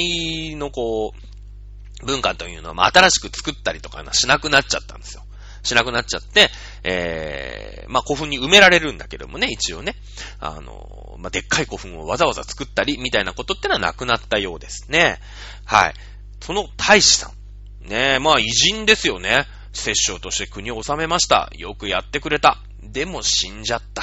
[0.50, 5.24] りのこう、文化というのは、ま、新しく作ったりとかしなくなっちゃったんですよ。
[5.62, 6.50] しなくなっちゃって、
[6.84, 9.94] えー、まあ、古墳に埋められるんだけどもね、一応ね。
[10.40, 15.18] あの、まあ、でっかい古墳をわざわざ作ったり、みたいなことってのはなくなったようですね。
[15.64, 15.94] はい。
[16.40, 17.88] その大使さん。
[17.88, 19.46] ねえまあ、偉人ですよね。
[19.72, 21.50] 摂政として国を治めました。
[21.56, 22.58] よくやってくれた。
[22.82, 24.02] でも死んじゃった。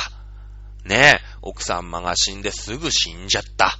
[0.84, 3.78] ねえ、奥様が死んですぐ死んじゃった。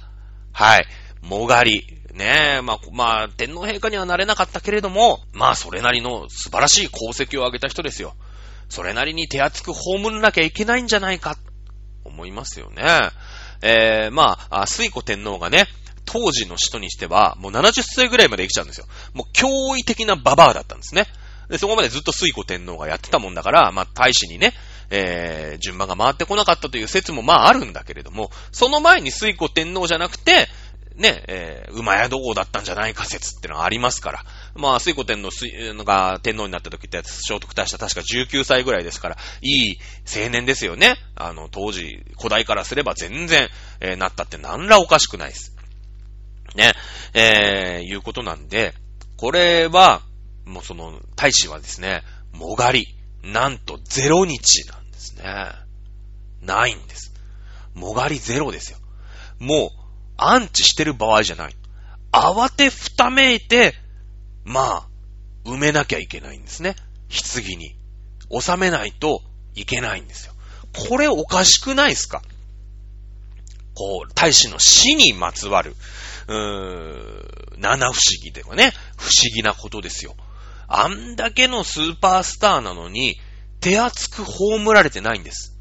[0.52, 0.86] はい。
[1.22, 1.86] もがり。
[2.16, 8.14] ねえ、まあ、まあ、天皇陛下にはなれなかったけれども、まあ、それなりの素晴らしい功績を上げた人ですよ。
[8.68, 11.36] それなりに手厚く葬らなきゃいけないんじゃないか、
[12.04, 12.82] 思いますよね。
[13.60, 15.66] えー、まあ、水古天皇がね、
[16.06, 18.86] 当時の人にしては、もう70歳ぐらいまで生きちゃうんですよ。
[19.12, 21.06] もう驚異的なババアだったんですね。
[21.50, 24.54] で、そこまでずっと水古天皇がやってたもんだから、まあ、大使にね、
[24.90, 30.48] えー、順番が回ってこなかったという説もまああるんだけれども、その前に水古天皇じゃなくて、
[30.96, 34.24] ね、えー、馬宿王だったんじゃないか説ってのがありますから。
[34.54, 35.30] まあ、水古天皇
[35.84, 40.96] が天皇になった時って聖徳太子は確か19歳ぐらいですから、いい青年ですよね。
[41.14, 43.48] あの、当時、古代からすれば全然、
[43.80, 45.54] えー、なったって何らおかしくないです。
[46.54, 46.72] ね、
[47.12, 48.74] えー、いうことなんで、
[49.18, 50.02] これは、
[50.46, 52.86] もうその、大使はですね、もがり、
[53.22, 55.24] なんとゼロ日なんですね。
[56.40, 57.12] ないんです。
[57.74, 58.78] もがりゼロですよ。
[59.38, 59.85] もう、
[60.16, 61.56] アンチしてる場合じゃない。
[62.12, 63.74] 慌てふためいて、
[64.44, 64.88] まあ、
[65.44, 66.76] 埋めなきゃいけないんですね。
[67.34, 67.76] 棺に。
[68.30, 69.22] 収めないと
[69.54, 70.32] いけないんですよ。
[70.88, 72.22] これおかしくないですか？
[73.74, 75.76] こう、大使の死にまつわる、
[76.28, 80.16] うーん、七不思議というかね、不思議なことですよ。
[80.66, 83.16] あんだけのスーパースターなのに、
[83.60, 85.56] 手厚く葬られてないんです。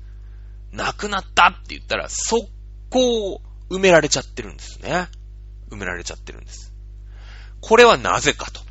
[0.71, 2.47] 亡くなったって言ったら、速
[2.89, 5.07] 攻埋められちゃってるんですね。
[5.69, 6.73] 埋められちゃってるんです。
[7.61, 8.61] これはなぜかと、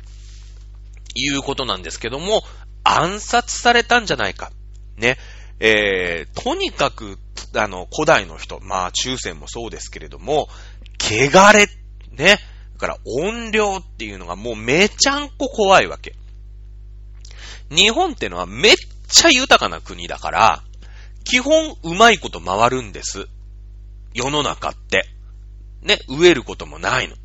[1.15, 2.43] いうことなんですけども、
[2.83, 4.51] 暗殺されたんじゃないか。
[4.97, 5.17] ね。
[5.59, 7.17] えー、とにかく、
[7.55, 10.47] あの、古代の人、まあ中世もそうですけれども、
[10.99, 11.67] 汚れ、
[12.11, 12.37] ね。
[12.73, 16.13] だから音量っていうのがもうめちゃんこ怖いわけ。
[17.69, 18.75] 日本ってのはめっ
[19.07, 20.63] ちゃ豊かな国だから、
[21.23, 23.27] 基本うまいこと回るんです。
[24.15, 25.07] 世の中って。
[25.81, 27.15] ね、飢えることもないの。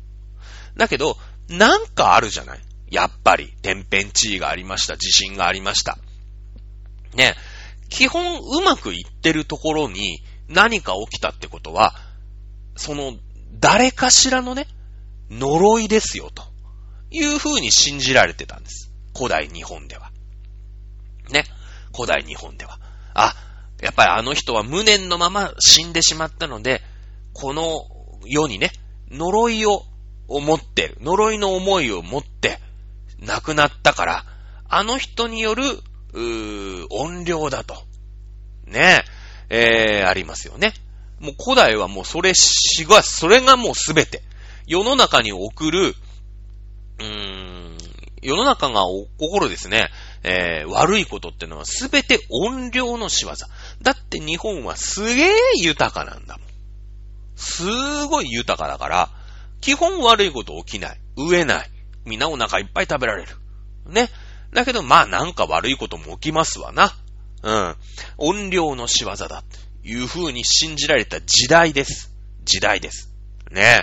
[0.77, 1.17] だけど、
[1.49, 2.59] なんかあるじゃない？
[2.91, 4.97] やっぱり、天変地異がありました。
[4.97, 5.97] 地震がありました。
[7.15, 7.35] ね、
[7.89, 11.95] 基本うまくいってるところに何か起きたってことは、
[12.75, 13.17] その、
[13.59, 14.67] 誰かしらのね、
[15.29, 16.43] 呪いですよ、と
[17.09, 18.91] いう風に信じられてたんです。
[19.15, 20.11] 古代日本では。
[21.31, 21.45] ね。
[21.95, 22.79] 古代日本では。
[23.13, 23.35] あ、
[23.81, 26.81] やっぱりあの人は無念のまま死んでしまったので、
[27.33, 27.85] この
[28.25, 28.71] 世にね、
[29.09, 29.83] 呪いを
[30.27, 32.59] 持って、呪いの思いを持って
[33.19, 34.25] 亡くなったから、
[34.69, 35.63] あの人による、
[36.13, 37.75] うー、音量だと。
[38.67, 39.03] ね
[39.49, 40.73] え、えー、ありますよね。
[41.19, 44.21] もう古代はもうそれしが、それがもうすべて。
[44.67, 45.95] 世の中に送る、
[46.99, 47.77] うーん、
[48.21, 48.83] 世の中が
[49.19, 49.89] 起こるですね、
[50.23, 53.31] えー、悪いことってのはすべて音量の仕業。
[53.81, 56.47] だって日本はすげえ豊かなんだもん。
[57.35, 59.09] すーごい豊かだから、
[59.61, 60.99] 基本悪いこと起きない。
[61.17, 61.69] 飢えない。
[62.05, 63.35] みんなお腹いっぱい食べられる。
[63.87, 64.09] ね。
[64.53, 66.93] だけど、まあなんか悪いことも起きますわな。
[67.43, 67.75] うん。
[68.17, 69.27] 音量の仕業だ。
[69.27, 72.13] という風に信じられた時代です。
[72.43, 73.09] 時代です。
[73.49, 73.81] ね。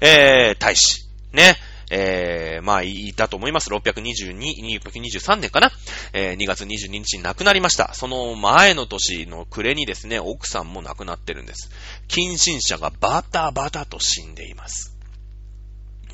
[0.00, 1.08] えー、大使。
[1.32, 1.56] ね。
[1.90, 3.70] えー、まあ、いたと思います。
[3.70, 5.70] 622、623年かな。
[6.12, 7.94] えー、2月22日に亡くなりました。
[7.94, 11.70] その前の年の暮れにですね、奥さんも亡くなってるんです。
[12.08, 14.96] 近親者がバタバタと死んでいます。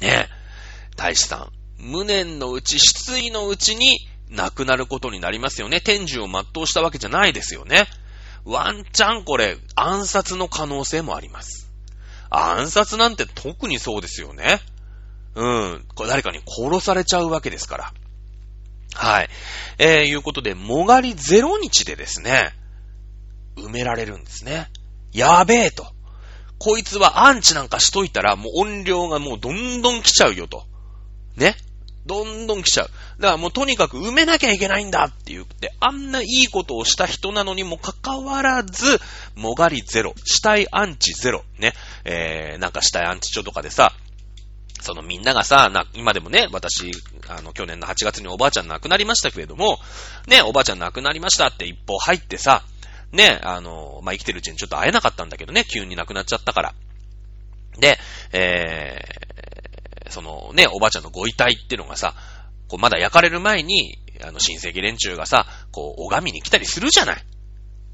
[0.01, 0.29] ね
[0.97, 1.53] 大使さん。
[1.79, 4.01] 無念のうち、失意のうちに
[4.31, 5.81] 亡くなることになりますよね。
[5.81, 7.87] 天寿を全うしたわけじゃないですよね。
[8.45, 11.71] ワンチャンこれ、暗殺の可能性もあります。
[12.31, 14.61] 暗殺なんて特にそうですよね。
[15.35, 15.85] うん。
[15.95, 17.93] これ誰かに殺されちゃうわけですから。
[18.95, 19.29] はい。
[19.79, 22.53] えー、いうことで、もがり0日でですね、
[23.57, 24.69] 埋められるんですね。
[25.13, 25.87] やべえと。
[26.59, 30.65] こいつはアンチなんかしといたら、もう音量がもうどんどん来ちゃうよと。
[31.37, 31.55] ね。
[32.07, 32.91] どんどん来ちゃう。
[33.21, 38.99] だからもうとにかく埋めなきゃいけないんだって言って、あんないいことをした人なのにもかかわらず、
[39.37, 41.75] もがりゼロ、死体アンチゼロ、ね。
[42.05, 43.93] えー、なんか死体アンチ書とかでさ、
[44.81, 46.93] そのみんながさ、な、今でもね、私、
[47.29, 49.79] あの、去年の8月におばあちゃん亡くなりましたけれども、
[50.27, 52.63] ね、おばあちゃん亡くなりましたって一歩入ってさ、
[53.13, 56.75] ね、あの、まあ、生きてるうちにちょっと会えなかったんだけどね、急に亡くなっちゃったから。
[57.79, 57.99] で、
[58.33, 62.15] えー、そのね、おばあちゃんのご遺体ってのがさ、
[62.69, 67.25] こう、まだ焼かれる前に、あの、親戚連中がさ、こう、拝みに来たりするじゃない。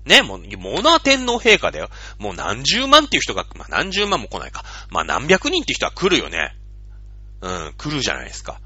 [0.05, 1.89] ね、もう、モナー天皇陛下だよ。
[2.19, 4.65] もう何十万っていう人が、まあ、何十万も来ないか。
[4.91, 6.57] まあ、何百人っていう人は来るよね。
[7.41, 8.61] うん、来るじゃないですか。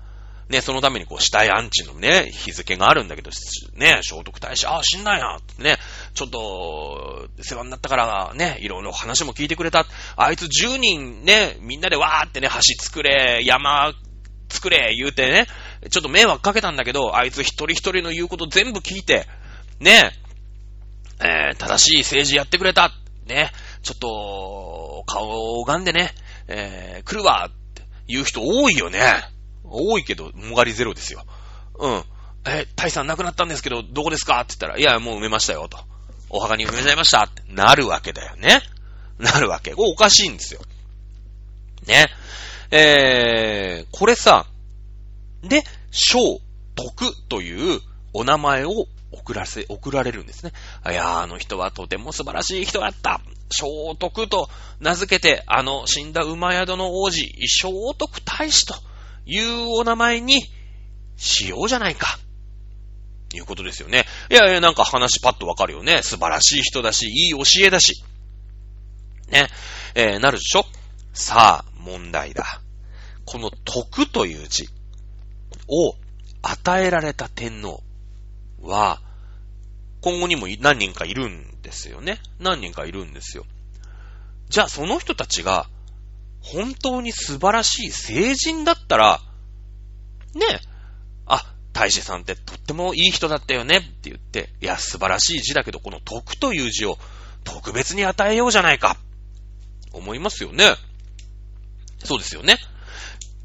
[0.48, 3.30] ね、そのためにこう、死体安置のね、日付があるんだけど、
[3.74, 5.76] ね、聖徳太子、ああ、死んだんや、ってね、
[6.14, 9.84] ちょっと、世話になったから、ね、いろいろ話も聞いてくれた。
[10.16, 13.92] あいつ10人ね、みんなでわーってね、橋作れ、山
[14.48, 15.46] 作れ、言うてね、
[15.90, 19.26] ちょっと迷惑かけたんだけど、あいつ一人一人の言うこと全部聞いて、
[19.80, 20.12] ね、
[21.20, 22.90] えー、正しい政治やってくれた。
[23.26, 23.50] ね、
[23.82, 26.14] ちょっと、顔を拝んでね、
[26.48, 27.50] えー、来るわ
[28.08, 29.00] 言う人多いよね。
[29.64, 31.24] 多いけど、もがりゼロですよ。
[31.78, 32.04] うん。
[32.46, 34.40] え、タイさん亡くなったんですけど、どこですか？
[34.40, 35.78] って言ったら、いや、もう埋めましたよ、と。
[36.30, 38.60] お墓に埋めちゃいましたってなるわけだよね。
[39.18, 39.74] なるわけ。
[39.74, 40.60] これおかしいんですよ。
[41.86, 42.06] ね。
[42.70, 44.46] えー、これさ、
[45.42, 46.40] で、小、
[46.74, 47.80] 徳という
[48.12, 50.52] お名前を送らせ、送られるんですね。
[50.86, 53.20] いや、あの人はとても素晴らしい人だった。
[53.50, 53.64] 聖
[53.98, 54.50] 徳と
[54.80, 58.74] 名付けて、あの死んだ馬宿の王子、聖徳太子と
[59.24, 60.42] いうお名前に
[61.16, 62.18] しようじゃないか。
[63.34, 64.06] いうことですよね。
[64.30, 66.00] いやいや、なんか話パッとわかるよね。
[66.02, 68.02] 素晴らしい人だし、いい教えだし。
[69.30, 69.48] ね。
[69.94, 70.64] えー、なるでしょ？
[71.12, 72.62] さあ、問題だ。
[73.24, 74.68] この徳という字
[75.68, 75.94] を
[76.40, 77.82] 与えられた天皇
[78.60, 79.00] は、
[80.00, 82.20] 今後にも何人かいるんですよね。
[82.38, 83.44] 何人かいるんですよ。
[84.48, 85.68] じゃあその人たちが、
[86.40, 89.20] 本当に素晴らしい聖人だったら、
[90.34, 90.60] ね、
[91.26, 91.42] あ、
[91.72, 96.98] 大使さんってとってもいい人だったよねって言って、いや、素晴らしい字だけど、この徳という字を
[97.44, 98.96] 特別に与えようじゃないか。
[99.92, 100.74] 思いますよね。
[102.04, 102.56] そうですよね。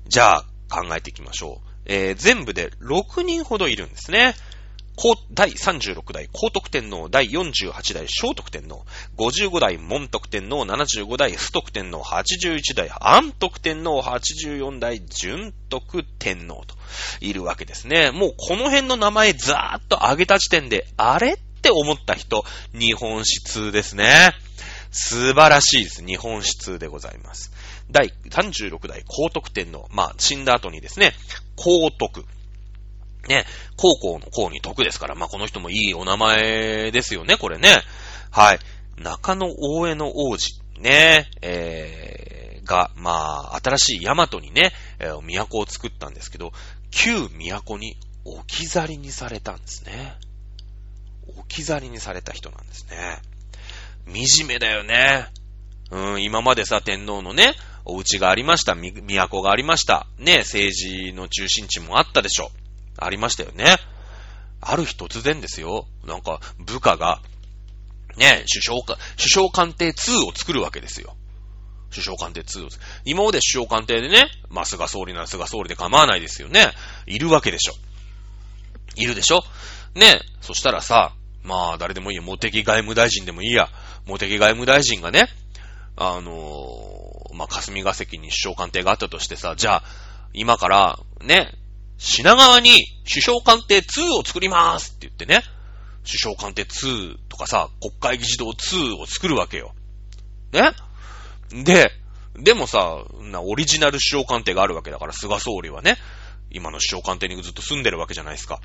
[0.07, 1.69] じゃあ、考えていきましょう。
[1.85, 4.35] えー、全部で6人ほどいるんですね。
[5.33, 8.85] 第36代高徳天皇、第48代聖徳天皇、
[9.17, 16.75] 55代門徳天皇、75代不徳天皇、81代安徳天皇、84代順徳天皇と
[17.21, 18.11] いるわけですね。
[18.11, 24.31] もうこの辺の名前ざーっと挙げた時点で、あれって思った人、日本史通ですね。
[24.91, 26.05] 素晴らしいです。
[26.05, 27.51] 日本史通でございます。
[27.89, 31.13] 第36代高徳天皇、まあ死んだ後にですね、
[31.55, 32.25] 高徳。
[33.27, 33.45] ね、
[33.77, 37.69] 高校の校に徳ですから、まあ、この人もいいお名前ですよね、これね。
[38.31, 38.59] はい。
[38.97, 46.51] 中野大江の王子、ね、えー、が、まあ、新しい大和にね、えー、都を作ったんですけど、
[46.91, 47.95] 旧都に
[48.25, 50.15] 置き去りにされたんですね。
[51.37, 53.21] 置き去りにされた人なんですね。
[54.05, 55.27] 惨めだよね。
[55.91, 57.53] うん、今までさ、天皇のね、
[57.85, 60.07] お家がありました、都がありました。
[60.17, 62.51] ね、政治の中心地もあったでしょ。
[63.05, 63.77] ありましたよね。
[64.61, 65.87] ある日突然ですよ。
[66.05, 67.21] なんか、部下が、
[68.17, 71.15] ね、首相か、首相官邸2を作るわけですよ。
[71.91, 72.69] 首相官邸2を。
[73.05, 76.71] 今まで首相官邸でね、まあ、菅総理なら菅総理で構わないですよね。
[77.05, 77.73] いるわけでしょ。
[78.95, 79.43] いるでしょ
[79.95, 82.23] ね、そしたらさ、まあ、誰でもいいよ。
[82.23, 83.69] 茂木外務大臣でもいいや。
[84.05, 85.27] 茂木外務大臣がね、
[85.95, 89.83] あのー、まあ、霞が関に首相官邸があったとしてさ、じゃあ、
[90.33, 91.53] 今から、ね、
[92.03, 95.41] 品川に首相官邸2を作りますって言ってね、
[96.05, 99.73] 首相官邸2とかさ、国会議事堂2を作るわけよ。
[100.51, 100.73] ね？
[101.63, 101.91] で、
[102.35, 105.95] でもさ、な、オリジナル首相官邸があるわけだから、菅総理はね、
[106.51, 108.59] 今の首相官邸にずっと住んでるわけじゃないですか。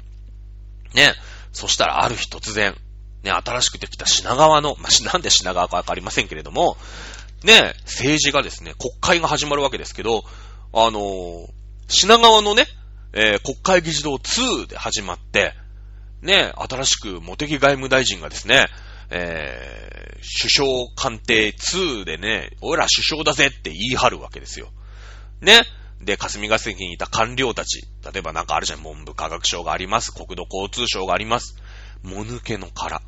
[0.95, 1.15] ね？
[1.53, 2.75] そしたらある日突然、
[3.23, 6.77] ね、新しくできた品川の、まあ、 なんで品川かわかりませんけれども、
[7.45, 10.25] ね、政治がですね、国会が始まるわけですけど、
[10.73, 11.47] あのー、
[11.87, 12.67] 品川のね、
[13.13, 15.55] えー、国会議事堂2で始まって、
[16.23, 18.67] ね、新しく茂木外務大臣がですね、
[19.11, 24.69] えー、首相官邸2でね、俺ら首相だぜって言い張るわけですよ。
[25.41, 25.63] ね。
[26.01, 31.57] で、霞が関にいた官僚たち、例えばなんかあるじゃん、文部科学省があります、国土交通省があります。
[32.03, 33.03] もぬけの殻。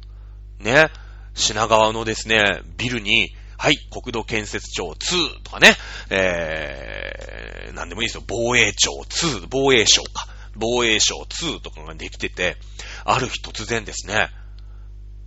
[0.59, 0.89] ね。
[1.35, 3.31] 品川のですね、ビルに、
[3.61, 5.77] はい、国土建設庁2とかね、
[6.09, 12.57] えー、なんでもいいですよ、防衛庁2、防衛省か、防衛省2とかができてて、
[13.05, 14.31] ある日突然ですね、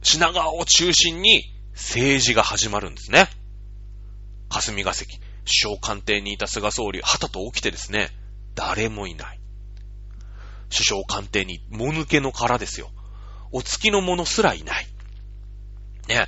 [0.02, 3.30] 品川を中心に政治が始まるんですね。
[4.50, 8.10] 霞が関、首相官邸にいた菅総理、はたと起きてですね、
[8.56, 9.40] 誰もいない。
[10.72, 12.90] 首相官邸に、もぬけの殻ですよ。
[13.52, 14.88] お付きの者すらいない。
[16.08, 16.28] ね、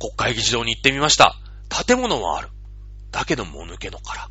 [0.00, 1.38] 国会議事堂に行ってみました。
[1.68, 2.48] 建物はある。
[3.10, 4.28] だけど、もぬけの殻。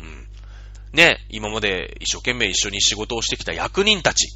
[0.00, 0.28] うん。
[0.92, 4.28] ね、今まで一生懸命一緒に仕事をしてきた役人たち。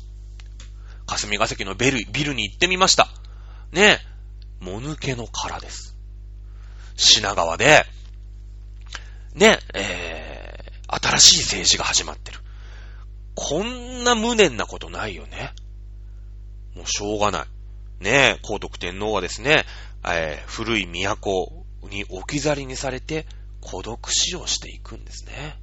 [1.06, 3.08] 霞が関のビル、ビルに行ってみました。
[3.72, 3.98] ね、
[4.60, 5.96] もぬけの殻です。
[6.96, 7.84] 品川で、
[9.34, 12.38] ね、えー、新しい政治が始まってる。
[13.34, 15.52] こんな無念なことないよね。
[16.74, 17.46] もうしょうがない。
[18.00, 19.64] ねえ、皇徳天皇はですね、
[20.04, 23.26] えー、古い都に置き去りにされて
[23.60, 25.58] 孤独死をしていくんですね。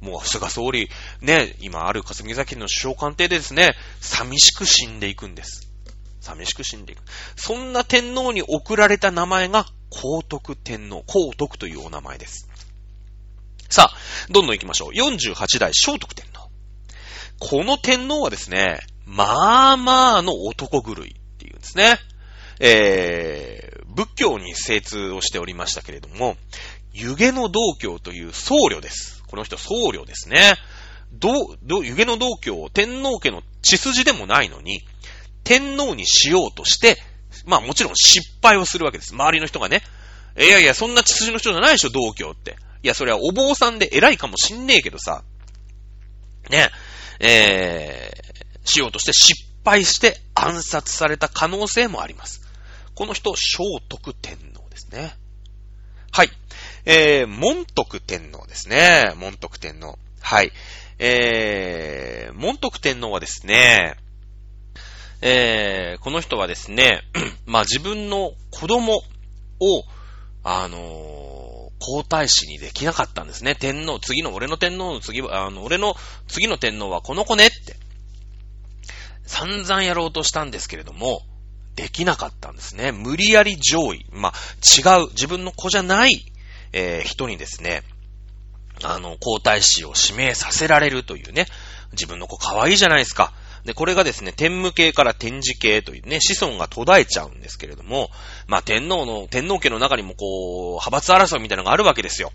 [0.00, 0.88] もう菅総理、
[1.20, 5.68] ね、今ある霞崎の首相官邸でですね、寂しく死んでいくんです。
[6.20, 7.02] 寂しく死んでいく。
[7.36, 12.48] そんな天皇に贈られた名前が皇徳天皇、皇徳というお名前です。
[13.68, 14.90] さあ、どんどん行きましょう。
[14.90, 16.48] 48代聖徳天皇。
[17.40, 21.98] この天皇はですね、まあまあの男狂いっていうんですね。
[22.60, 26.36] えー、仏教に精通をしておりましたけれども、
[26.92, 29.22] 湯気の道教という僧侶です。
[29.28, 30.54] この人僧侶ですね。
[31.12, 34.82] ど、ど、湯気の道教を、天皇家の血筋でもないのに、
[35.44, 36.98] 天皇にしようとして、
[37.46, 39.14] まあもちろん失敗をするわけです。
[39.14, 39.82] 周りの人がね。
[40.38, 42.56] いやいや、そんな血筋の人じゃないでしょ、道教って。
[42.82, 45.24] いや、それはお坊さんで偉いかもしんねえけどさ。
[46.50, 46.70] ね。
[47.20, 49.34] えー、しようとして失
[49.64, 52.47] 敗して暗殺された可能性もあります。
[52.98, 55.14] この人、聖徳天皇ですね。
[56.10, 56.30] はい。
[56.84, 59.12] えー、門徳天皇ですね。
[59.16, 60.00] 門徳天皇。
[60.20, 60.50] はい。
[60.98, 63.94] えー、門徳天皇はですね、
[65.20, 67.02] えー、この人はですね、
[67.46, 69.02] まあ自分の子供を、
[70.42, 70.80] あのー、
[71.78, 73.54] 皇太子にできなかったんですね。
[73.54, 75.94] 天皇、次の俺の天皇の次は、あの、俺の
[76.26, 77.76] 次の天皇はこの子ねって、
[79.24, 81.22] 散々やろうとしたんですけれども、
[81.78, 82.90] できなかったんですね。
[82.90, 84.32] 無理やり上位、まあ、
[84.64, 86.24] 違う、自分の子じゃない、
[86.72, 87.84] えー、人にですね、
[88.82, 91.46] あの、皇太子を指名させられるというね、
[91.92, 93.32] 自分の子可愛いじゃないですか。
[93.64, 98.10] で、これがですね、天武系から天智系というね、子孫が途絶えちゃうんですけれども、
[98.48, 102.32] まあ、天皇の、天皇家の中にもこう、派閥争いみたいなのがあるわけですよ。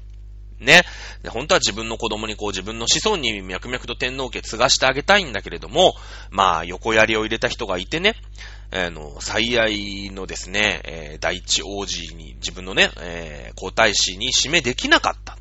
[0.63, 0.83] ね。
[1.21, 5.93] で本当は自分の子供にこう自分の子孫に脈々と天皇家継がしてあげたいんだけれども、
[6.31, 8.15] まあ横槍を入れた人がいてね、
[8.71, 15.37] あの、最愛のですね、えー、第一王子に自分のね、えー、皇太子に指名できなかった。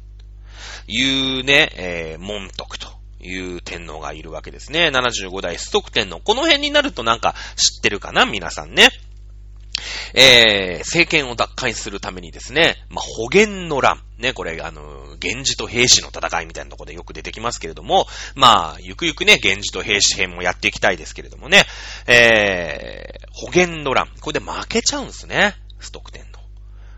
[0.87, 2.89] いうね、えー、門徳と
[3.21, 4.89] いう天皇がいるわけですね。
[4.89, 6.21] 75代ストック天皇。
[6.21, 8.27] この辺になるとなんか知ってるかな？
[8.27, 8.89] 皆さんね。
[10.15, 14.03] えー、政権を奪回するためにですね、まあ、保元の乱。
[14.19, 18.07] ね、これ、あの、源氏と兵士の戦いみたいなとこでよく出てきますけれども、
[18.37, 21.65] まあ、ゆくゆくね、源氏と兵士編もやっていきたいですけれどもね、
[22.07, 24.09] えー、保元の乱。
[24.21, 25.57] これで負けちゃうんですね。
[25.81, 26.41] ストック天皇。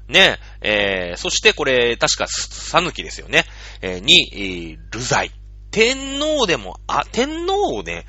[0.09, 3.45] ね、えー、そしてこれ、確か、さぬきですよね。
[3.81, 5.31] えー、に、えー、流罪。
[5.71, 8.07] 天皇でも、あ、天皇をね、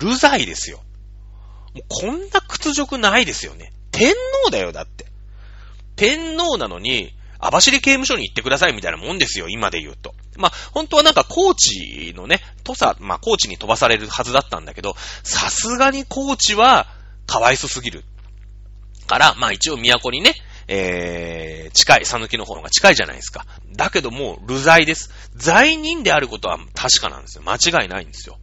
[0.00, 0.82] 流罪ですよ。
[1.74, 3.72] もうこんな屈辱ないですよね。
[3.96, 5.06] 天皇だよ、だって。
[5.96, 10.14] 天皇なのに、網走刑務所に行ってくださいみたいなもんですよ、今で言うと。
[10.36, 16.86] まあ、本当はなんか高知のね、土佐、まあ、高知に飛ばされるはずだったんだけど、さすがに高知は、
[17.26, 18.04] かわいそすぎる。
[19.06, 20.34] から、まあ一応都にね、
[20.68, 23.46] えー、近い、讃岐の方が近いじゃないですか。
[23.76, 25.10] だけどもう、流罪です。
[25.36, 27.44] 罪人であることは確かなんですよ。
[27.44, 28.38] 間違いないんですよ。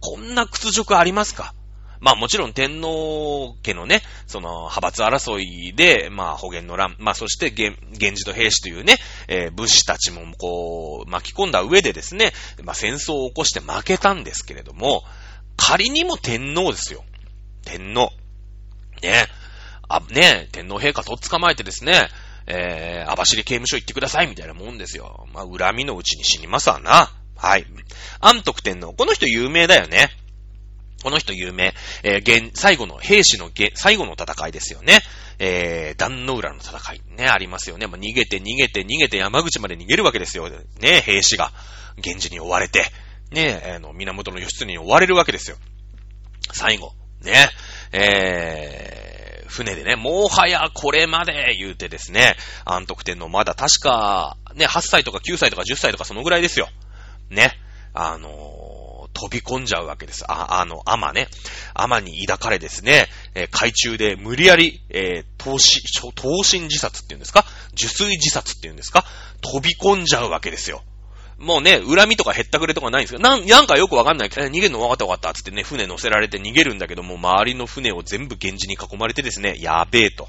[0.00, 1.54] こんな屈辱ありますか？
[2.04, 7.78] まあもちろん天皇家のね、その派閥争いで、まあ保元の乱、まあそして源
[8.16, 15.02] 氏と兵士というね、えー、武士たちもこう巻き込んだ上でですね、まあ戦争を起こして負けたんですけれども、
[15.56, 17.04] 仮にも天皇ですよ。
[17.64, 18.12] 天皇。
[19.02, 19.26] ね。
[19.88, 22.08] あ、ね、天皇陛下とっ捕まえてですね、
[22.46, 25.26] えー、網走刑務所行ってくださいみたいなもんですよ。
[25.32, 27.10] まあ恨みのうちに死にますわな。
[27.34, 27.64] はい。
[28.20, 28.92] 安徳天皇。
[28.92, 30.10] この人有名だよね。
[31.04, 31.74] この人有名。
[32.02, 35.00] えー、現、最後の兵士の最後の戦いですよね。
[35.38, 37.02] えー、壇の浦の戦い。
[37.14, 37.86] ね、ありますよね。
[37.86, 40.48] まあ、逃げて逃げて逃げて山口まで逃げるわけですよ。
[40.80, 41.52] ね、兵士が。
[41.98, 42.86] 源氏に追われて。
[43.32, 45.58] ね、あの、源義経に追われるわけですよ。
[46.52, 46.94] 最後。
[47.20, 47.34] ね、
[47.92, 52.34] えー、船でね、もはやこれまで言うてですね、
[52.64, 56.70] 安徳天皇まだ確か、ね、8歳とか9歳とか10歳とかそのぐらいですよ。
[57.28, 57.52] ね。
[57.92, 58.63] あのー
[59.14, 60.24] 飛び込んじゃうわけです。
[60.28, 61.28] あ、あの、アマね。
[61.72, 65.80] アマに抱かれですね、えー、海中で無理やり、えー、投資、
[66.14, 67.46] 投身自殺っていうんですか？
[67.72, 69.04] 受水自殺っていうんですか？
[69.40, 70.82] 飛び込んじゃうわけですよ。
[71.36, 80.28] もうね、恨みとか減ったくれとかないんですけど、なん、なんかよくわかんない、逃げるの分かった分かったつってね、船乗せられて逃げるんだけども、周りの船を全部源氏に囲まれてですね、やべえと。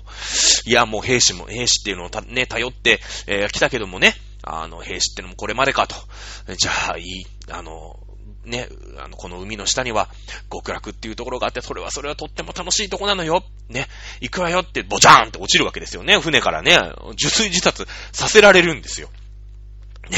[0.65, 5.95] いや、もう兵士も、兵士っていうのを、ね、頼って、えー、来たけどもね、あの、兵士ってのもこれまでかと。
[6.55, 7.99] じゃあ、いい、あの、
[8.45, 8.67] ね、
[8.97, 10.09] あの、この海の下には
[10.51, 13.43] 極楽っていうところがあって、それはそれはとっても楽しいとこなのよ。
[13.69, 13.87] ね、
[14.21, 16.17] 行くわよって、ボチャーンって落ちるわけですよね。
[16.19, 16.77] 船からね、
[17.13, 19.09] 受水自殺させられるんですよ。
[20.09, 20.17] ね、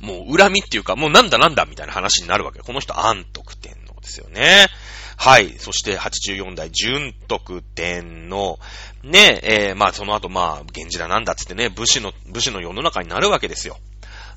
[0.00, 2.60] もう恨みっていうか、もうなんだなんだみたいな話になるわけ。
[2.60, 4.68] この人、安徳天皇ですよね。
[5.16, 5.54] はい。
[5.58, 8.58] そして84代、純徳天皇。
[9.02, 13.78] ね、えー、まあその後、まあ、源氏だなんだっつってね、武士の、武士の世の中になるわけですよ。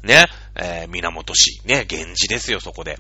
[0.04, 0.26] ね、
[0.56, 3.00] えー、源氏、ね、源氏ですよ、そこで。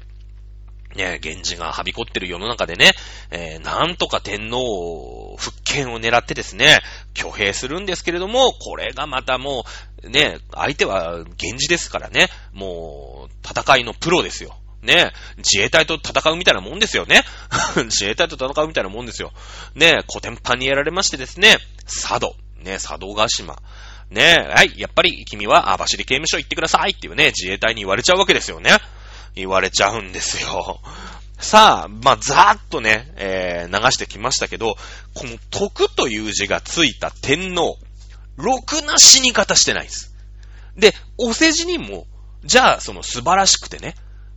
[0.97, 2.91] ね、源氏がはびこってる世の中でね、
[3.31, 6.79] えー、なんとか天皇を復権を狙ってですね、
[7.17, 9.63] 挙兵するんですけれども、これがまたも
[10.03, 14.57] う、ね、相手は源氏ですからね、もう、戦いのプロですよ。
[14.81, 17.23] ね、自衛隊と戦うみたいなもんですよね。
[17.85, 19.33] 自衛隊と戦うみたいなもんですよ。
[19.75, 23.57] ね、古典版にやられましてですね、佐渡、ね、佐渡ヶ島。
[24.09, 28.71] ね、はい、やっぱり君は網走刑務所行ってくださいっていうね、自衛隊に言われちゃうわけですよね。
[29.35, 30.81] 言われちゃうんですよ。
[31.39, 34.75] さあ、まあ、ざーっとね、えー、流してきましたけど、
[35.13, 37.77] この徳という字がついた天皇、
[38.37, 40.15] ろくな死に方してないんです。
[40.75, 42.07] で、お世辞にも、
[42.43, 43.95] じゃあ、その素晴らしくてね、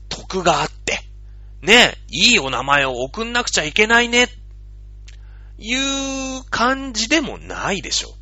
[0.09, 1.03] 徳があって、
[1.63, 4.29] ね、いいお名前を送んなくちゃいけないね、
[5.59, 8.15] いう感じでもないでしょ。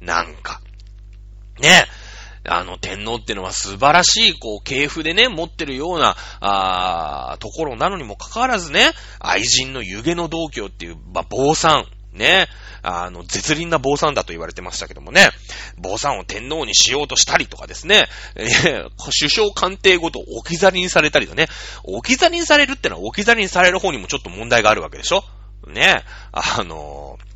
[0.00, 0.60] なんか。
[1.60, 1.86] ね、
[2.52, 8.90] あの、天皇ってのは素晴らしい、こう、系譜でね、持ってるような、あところなのにもかかわらずね、
[9.20, 12.48] 愛人の湯気の同居っていう、まあ、坊さん、ね、
[12.82, 15.30] あの、絶倫な坊さんだと言われてましたけどもね、
[15.78, 21.46] 坊さんを天皇にしようとしたりとかですね、え、首相官邸ごと置き去りにされたりだね、
[21.84, 25.22] 置き去りにされるってのは置き去りにされる方にもちょっと問題があるわけでしょ？
[25.68, 27.29] ね、あのー、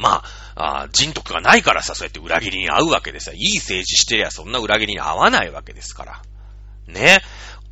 [0.00, 0.22] ま
[0.54, 3.34] あ、あ人徳がないからさ、そうやって裏切りに遭うわけですよ。
[3.34, 6.22] いい政治してりゃそんな裏切りに遭わないわけですから。
[6.86, 7.20] ね。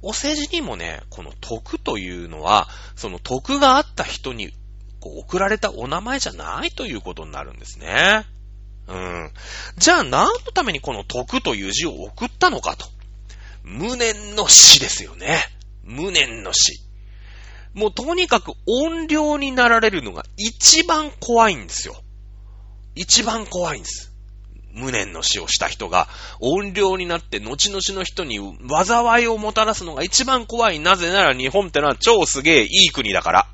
[0.03, 4.53] お世辞にもね、この徳というのは、その徳があった人に
[5.01, 8.27] こう送られたお名前じゃないということになるんですね。
[8.89, 9.31] うん。
[9.79, 12.87] じゃあ何のためにこの徳という字を送ったのかと。
[13.65, 15.39] 無念の死ですよね。
[15.83, 16.81] 無念の死。
[17.75, 21.97] もうとにかく音量になられるのが一番怖いんですよ。
[22.99, 24.13] 一番怖いんです。
[24.73, 26.09] 無念の死をした人が、
[26.41, 28.39] 音量になって後々の人に
[28.69, 30.81] 災いをもたらすのが一番怖い。
[30.81, 33.47] なぜなら日本ってのは超すげえいい国だから。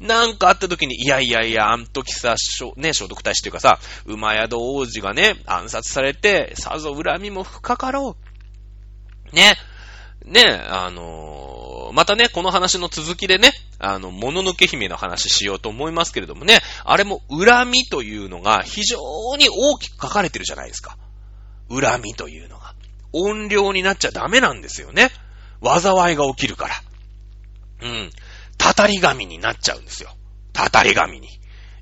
[0.00, 2.34] なんかあった時に、いやいやいや、あん時さ、
[2.76, 8.16] ね、聖徳太子っていうかさ、馬宿王子がね、暗殺されて、さぞ恨みも深かろ
[9.32, 9.34] う。
[9.34, 9.56] ね。
[10.24, 18.98] ね、あのー、またね、この話の続きでね、あの、もののけ姫の話しようと思いますけれどもね、あれも恨みというのが非常
[19.36, 20.96] に大きく書かれてるじゃないですか。
[21.68, 22.74] 恨みというのが。
[23.12, 25.10] 音量になっちゃダメなんですよね。
[25.62, 26.74] 災いが起きるから。
[27.82, 28.10] うん。
[28.58, 30.10] たたり神になっちゃうんですよ。
[30.52, 31.28] たたり神に。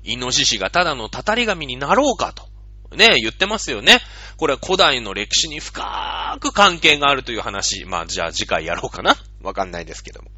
[0.03, 2.50] イノシシがただのたたり神になろうかと。
[2.95, 3.99] ね、言ってますよね。
[4.37, 7.85] これは古代の歴史に深く関係があるという話。
[7.85, 10.29] まあ、じゃあ次回やろうかなわかんないですけども。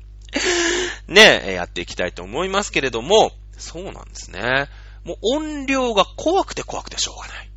[1.07, 4.67] ね、やっていきたいと思いますけれども、そうなんですね。
[5.03, 7.49] もう音量が怖くて怖くてしょうがない。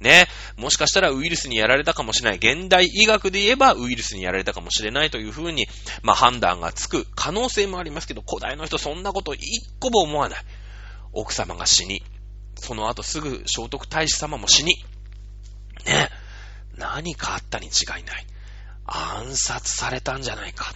[0.00, 0.26] ね。
[0.56, 2.38] もしかしたらウイルスにやられたかもしれない。
[2.38, 5.66] 現代医学で言えばウイルスにやられたかもしれないというふうに、
[6.02, 10.44] まあ判断がつく可能性もありますけど、古代の人そんなこと一個も思わない。
[11.12, 12.02] 奥様が死に、
[12.56, 14.76] その後すぐ聖徳太子様も死に、
[15.86, 16.10] ね。
[16.76, 18.26] 何かあったに違いない。
[18.84, 20.72] 暗殺されたんじゃないか。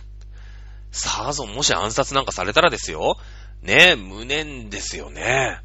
[0.93, 3.19] さぞもし暗殺なんかされたらですよ。
[3.63, 5.59] ねえ無念ですよね。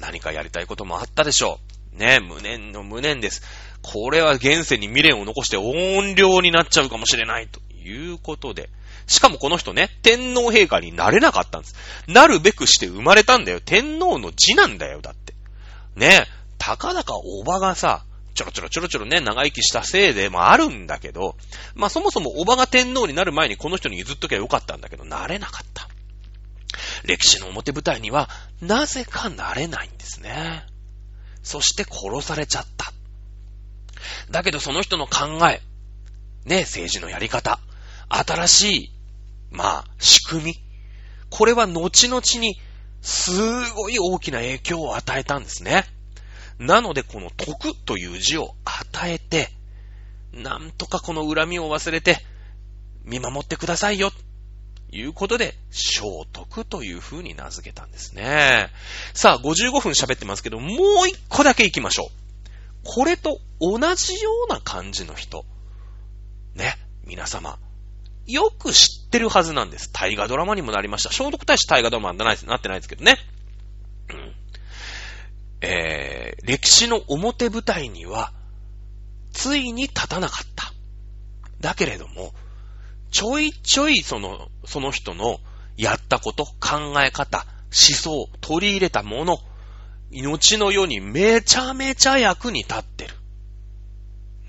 [0.00, 1.60] 何かやりたいこともあったでしょ
[1.94, 1.98] う。
[1.98, 3.42] ねえ無念の無念です。
[3.82, 7.60] これは現世に未練を残して音量になっちゃうかもしれないと
[7.90, 8.70] いうことで。
[9.06, 11.74] しかもこの人ね、天皇陛下になれなかったんです。
[12.06, 13.60] なるべくして生まれたんだよ。
[13.60, 15.34] 天皇の字なんだよ、だって。
[15.96, 16.26] ね
[16.58, 21.36] たかだかおばがさ、ちょろちょろちょろちょろね、長生きしたせいでもあるんだけど、
[21.74, 25.88] まあそもそもおばが天皇になる前にこの人に譲っときゃよかったんだけど、なれなかった。
[27.04, 28.28] 歴史の表舞台には、
[28.60, 30.64] なぜかなれないんですね。
[31.42, 32.92] そして殺されちゃった。
[34.30, 35.62] だけどその人の考え、
[36.44, 37.58] ね、政治のやり方、
[38.10, 38.92] 新しい、
[39.50, 40.54] まあ、仕組み、
[41.30, 42.60] これは後々に、
[43.02, 43.32] す
[43.72, 45.86] ごい大きな影響を与えたんですね。
[46.58, 49.48] なので、この徳という字を与えて、
[50.32, 52.18] なんとかこの恨みを忘れて、
[53.04, 54.12] 見守ってくださいよ。
[54.92, 56.00] いうことで、聖
[56.32, 58.68] 徳という風に名付けたんですね。
[59.14, 62.20] さあ、55分喋ってますけど、もう一個だけ行きましょう。
[62.84, 65.44] これと同じような感じの人。
[66.54, 67.58] ね、皆様。
[68.30, 69.90] よく知ってるはずなんです。
[69.92, 71.10] 大河ドラマにもなりました。
[71.10, 73.16] 聖徳太子大河ドラマになってないですけどね。
[74.10, 74.34] うん。
[75.62, 78.32] えー、歴史の表舞台には、
[79.32, 80.72] ついに立たなかった。
[81.60, 82.32] だけれども、
[83.10, 85.40] ちょいちょいその、その人の
[85.76, 89.38] やったこと、考え方、思想、取り入れたもの、
[90.10, 93.14] 命の世にめちゃめちゃ役に立ってる。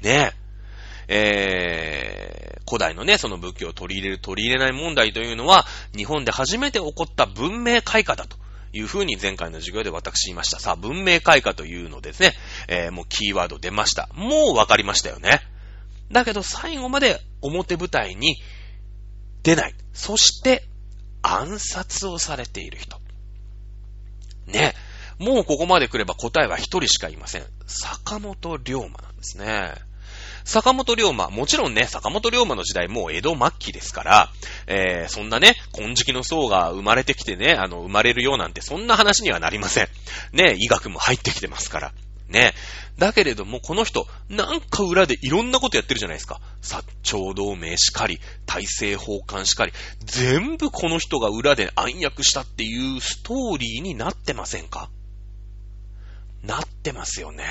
[0.02, 0.42] ねえ。
[1.14, 8.38] えー、古代のね、その仏教を取り入れる、取り入れない問題というのは、日本で初めて起こった文明開化だと
[8.72, 10.62] いうふうに前回の授業で私言いました。
[10.62, 12.32] さあ、文明開化というのですね、
[12.70, 14.08] えー、もうキーワード出ました。
[14.14, 15.42] もうわかりましたよね。
[16.14, 18.42] だけど最後まで表舞台に
[19.44, 19.76] 出ない。
[19.92, 20.64] そして
[21.22, 23.02] 暗殺をされている人。
[24.46, 24.76] ね。
[25.20, 27.44] もうここまで来れば答えは一人しかいません。
[27.68, 29.91] 坂本龍馬なんですね。
[30.44, 34.30] 坂本龍馬、もちろんね、坂本龍馬の時代もう江戸末期ですから、
[34.68, 39.88] えー、そんなね、金色の層が生まれてきてね、あの、生まれるようなんて、そんな話にはなりません。
[40.34, 41.94] ね、医学も入ってきてますから。
[42.28, 42.54] ね。
[42.98, 46.40] だけれども、この人、なんか裏でいろんなことやってるじゃないですか。
[46.62, 49.74] 薩長同盟しかり、大政奉還しかり、
[50.06, 54.90] 全部この人が裏で暗躍したっていうストーリーになってませんか？
[56.44, 57.46] なってますよね。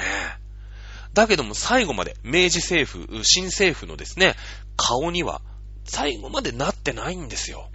[1.13, 4.35] だけども最後まで明治政府、新政府のですね、
[4.77, 5.43] 顔には
[5.85, 7.71] 最後までなってないんですよ。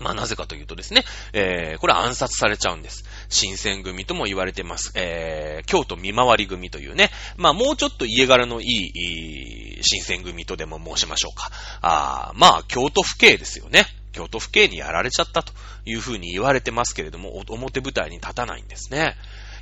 [0.00, 3.04] まあなぜかというとですね、えー、これ暗殺されちゃうんです。
[3.28, 4.92] 新選組とも言われてます。
[4.94, 11.50] えー、京都見回り組というね、まあもうちょっと家柄のいい、新選組とでも申しましょうか。
[11.82, 13.84] あまあ京都府警ですよね。
[14.12, 15.52] 京都府警にやられちゃったと
[15.84, 19.16] いうふうに言われてますけれども、表舞台に立たないんですね。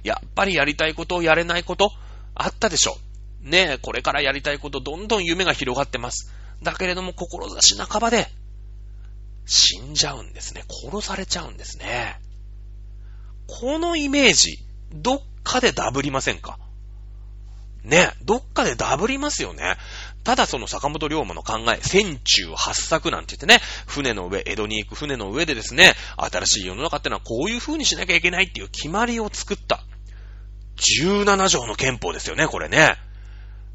[0.05, 1.91] やっぱりやりたいことをやれないこと、
[2.39, 2.97] あったでしょ。
[3.43, 6.33] ねえ、これからやりたいこと、どんどん夢が広がってます。
[6.63, 8.29] だけれども、志半ばで、
[9.45, 10.65] 死んじゃうんですね。
[10.69, 12.21] 殺されちゃうんですね。
[13.47, 14.59] このイメージ、
[14.93, 16.59] どっかでダブりませんか？
[17.83, 19.77] ねえ、どっかでダブりますよね。
[20.25, 29.83] ただその坂本龍馬の考え、戦中八作なんて言ってね、船の上、江戸に行く船の上でですね、新しい世の中ってのはこういう風にしなきゃいけないっていう決まりを作った。
[30.79, 32.97] 17条の憲法ですよね、これね。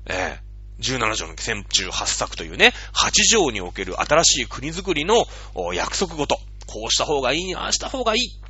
[0.08, 5.26] ええ17条の戦中八作というね、8条における新しい国づくりの
[5.74, 8.42] 約束ごと、こうした方がいい、ああした方がいい、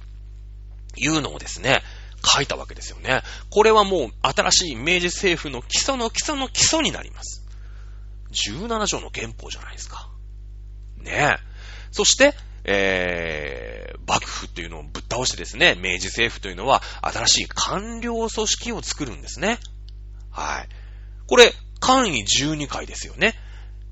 [0.96, 1.82] いうのをですね、
[2.26, 3.22] 書いたわけですよね。
[3.50, 7.46] これはもう新しい明治政府の基礎の基礎の基礎になります。
[8.32, 10.10] 17条の憲法じゃないですか。
[10.98, 11.54] ねえ。
[11.92, 12.34] そして、
[12.64, 13.63] えー、
[14.46, 19.60] 府っていうのをぶっ倒してですね、明治政府というのは新しい官僚組織を作るんですね。
[20.32, 20.70] はい。
[21.28, 23.36] これ、簡易12回ですよね。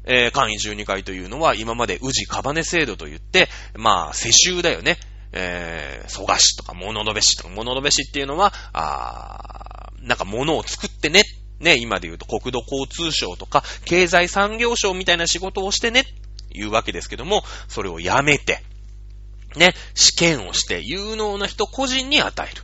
[0.06, 4.98] えー、簡易12回というのは今まで宇治カバネ制度と言って、まあ、世襲だよね。
[5.34, 11.24] えー、蘇我氏とか物部氏とか物部氏っていうのは、あなんか物を作ってね。
[11.60, 16.06] ね、今で言うと国土交通省とか経済産業省みたいな仕事をしてね。
[16.54, 18.62] いうわけですけども、それをやめて、
[19.56, 22.64] ね、試験をして有能な人個人に与える。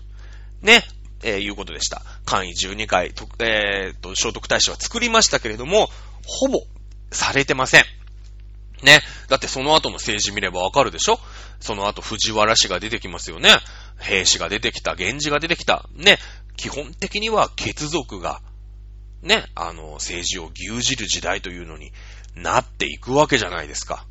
[0.61, 0.83] ね、
[1.23, 2.01] えー、いうことでした。
[2.25, 5.89] 簡易12回、とえー、と、聖徳太子は作りましたけれども、
[6.25, 6.63] ほぼ
[7.11, 7.83] されてません。
[8.83, 9.01] ね。
[9.27, 11.19] だってその後の政治見ればわかるでしょ？
[11.59, 13.49] その後藤原氏が出てきますよね。
[13.99, 15.89] 兵士が出てきた、源氏が出てきた。
[15.95, 16.19] ね。
[16.55, 18.41] 基本的には血族が、
[19.23, 21.91] ね、あの、政治を牛耳る時代というのに
[22.35, 24.05] なっていくわけじゃないですか。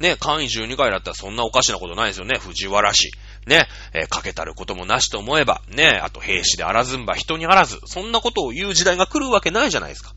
[0.00, 2.38] ね、簡易12回だったらそんなおかしなことないですよね。
[2.38, 3.12] 藤原氏。
[3.46, 10.14] ね、えー、かけたることもなしと思えば、ね、あと兵士であらずんば人にあらず、そんなことを言う時代が来るわけないじゃないですか。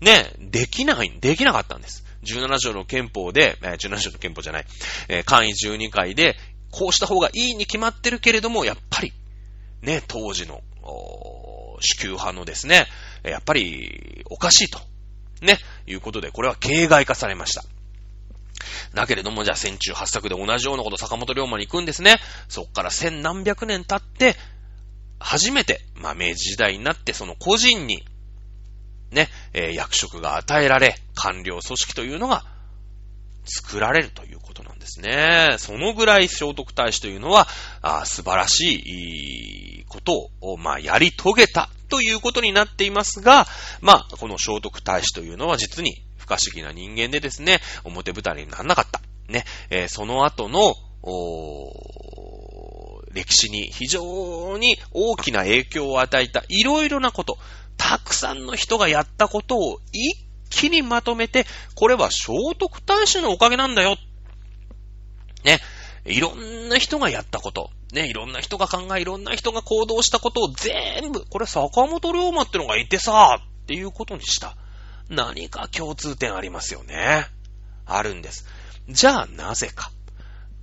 [0.00, 2.04] ね、できない、できなかったんです。
[2.24, 4.66] 17条の憲法で、えー、17条の憲法じゃない、
[5.08, 6.36] えー、簡易12回で、
[6.70, 9.12] こうした方がいいに決まってるけれども、やっぱり、
[9.82, 10.62] ね、当時の、
[11.80, 12.86] 主級派のですね、
[13.22, 14.80] やっぱり、おかしいと。
[15.40, 17.64] ね、いうことで、これは形骸化されました。
[18.94, 22.18] だけれども、じゃあ戦中八作で同じようなこと坂本龍馬に行くんですね。
[22.48, 24.36] そっから千何百年経って、
[25.18, 28.04] 初めて、まあ明治時代になってその個人に、
[29.10, 32.44] ね、えー、役職が与えられ、官僚組織というのが
[33.44, 35.56] 作られるということなんですね。
[35.58, 37.46] そのぐらい聖徳太子というのは、
[37.82, 43.46] あ素晴らしいことを、まあ、やり遂げたということになっていますが、
[43.80, 49.00] まあ、この聖徳太子というのは実に不可思議な人間でですね、表舞台にならなかった。
[49.28, 50.74] ね、えー、その後の、
[53.12, 57.38] 歴史に非常に大きな影響を与えたいろいろなこと、
[57.76, 60.16] たくさんの人がやったことを一
[60.48, 63.98] 気にまとめて、これは聖徳太子のおかげなんだよ。
[65.44, 65.60] ね。
[66.06, 67.70] いろんな人がやったこと。
[67.92, 74.56] ね、いろんな人が考え、いろんな人が行動したことを全部、これ坂本龍馬ってのがいてさ、っていうことにした。
[75.08, 77.26] 何か共通点ありますよね。
[77.86, 78.46] あるんです。
[78.88, 79.90] じゃあなぜか。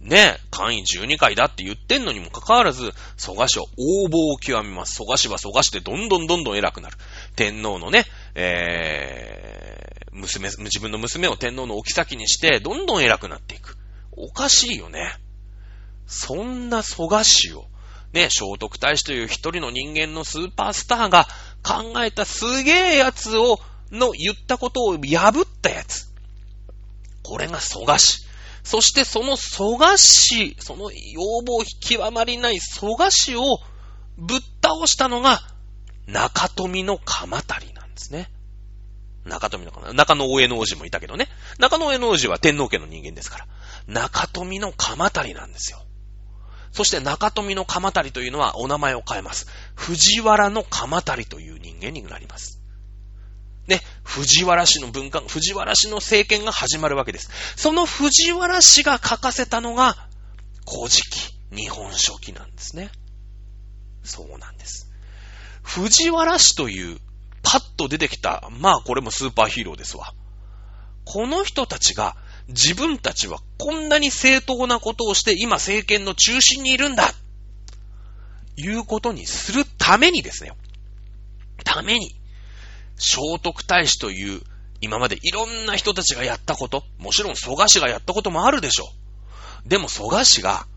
[0.02, 4.96] ね、会員12回だって言ってんのにもかかわらず、蘇我氏は応募を極めます。
[4.96, 6.98] 蘇我氏は蘇我氏でどんどんどんどん偉くなる。
[7.36, 13.78] 天皇のね、えー、娘、自分の娘を天皇の置き先にして、どんどん偉くなっていく。
[14.12, 15.14] おかしいよね。
[16.08, 17.66] そんな蘇我氏を、
[18.12, 21.28] ね、聖徳太子という一人の人間のスーパースターが
[21.64, 23.60] 考えたすげえやつを、
[23.92, 26.10] の言ったことを破ったやつ。
[27.24, 28.26] これが蘇我氏。
[28.64, 33.42] そしてその蘇我氏、その要望極まりない蘇我氏を
[34.18, 35.42] ぶっ倒したのが
[36.08, 38.30] 中富の鎌足りなんですね。
[39.26, 41.28] 中富の鎌中野大江の王子もいたけどね。
[41.60, 43.48] 中野大江の王子は天皇家の人間ですから。
[43.88, 45.84] 中富の鎌足りなんですよ。
[46.72, 49.48] そして中富の鎌足りというのはお名前を変えます。
[49.76, 52.61] 藤原の鎌足りという人間になります。
[53.72, 57.30] ね、藤原氏の文化、藤原氏の政権が始まるわけです。
[57.56, 59.98] その藤原氏が書かせたのが、
[60.70, 62.92] 古事記、日本書紀なんですね。
[64.04, 64.92] そうなんです。
[65.64, 67.00] 藤原氏という、
[67.44, 70.14] パッと出てきた、まあこれもスーパーヒーローですわ。
[71.06, 72.18] この人たちが、
[72.50, 77.14] 自分たちはこんなに正当なことをして今政権の中心にいるんだ
[78.58, 80.52] いうことにするためにですね。
[81.64, 82.21] ために、
[83.02, 84.42] 聖徳太子という
[84.80, 88.86] 今までいろんな人たちがやったこと、もちろん蘇我氏がやったこともあるでしょ
[89.66, 89.70] う。
[89.70, 90.68] でも蘇我氏が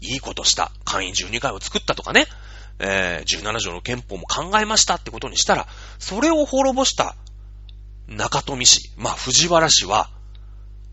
[0.00, 2.26] いいことした、会員12回を作ったとかね、
[2.78, 5.66] えー、17条の憲法も考えましたってことにしたら、
[5.98, 7.16] それを滅ぼした
[8.08, 10.10] 中富氏、まあ藤原氏は、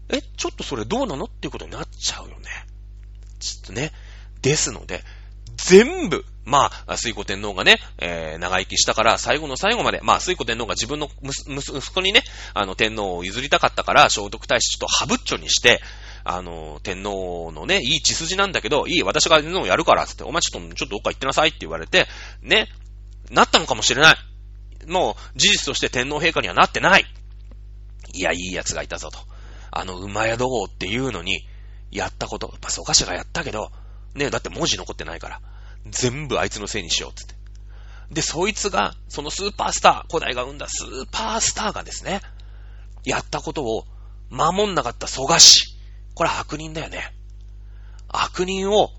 [0.10, 2.50] え、ちょっとそれどうなのっていうことになっちゃうよね。
[3.40, 3.92] ちょっとね。
[4.42, 5.04] ですので、
[5.56, 12.24] 全部、まあ、水古天皇がね、えー、長生きしたから、最後の最後まで、まあ、水古天皇が自分の息子にね、
[12.54, 15.82] あの、天皇を譲りたかったから、聖徳太子ちょっとハブッチョにして、
[16.26, 22.08] あの、天皇のね、いい血筋なんだけど、いい、私が天皇をやるから、つって、お前ちょっと、ちょっとどっか行ってなさいって言われて、
[22.42, 22.68] ね、
[23.30, 24.18] なったのかもしれない。
[24.88, 27.06] もう、事実として天皇陛下にはなってない。
[28.14, 29.20] いや、いい奴がいたぞと。
[29.72, 31.48] あの、馬宿号っていうのに、
[31.92, 33.72] やったこと、まあ、そうかしらやったけど、
[34.16, 35.42] ね、だって文字残ってないから。
[35.86, 37.36] 全部あいつのせいにしよう、つって。
[38.12, 42.22] で、そいつが、そのスーパースター、古代が生んだスーパースターがですね、
[43.04, 43.86] やったことを
[44.30, 45.76] 守んなかった蘇我氏。
[46.14, 47.14] これは悪人だよね。
[48.08, 48.90] 悪人を、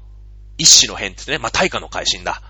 [0.58, 2.42] 一子の変ってね、まあ、大化の改新だ。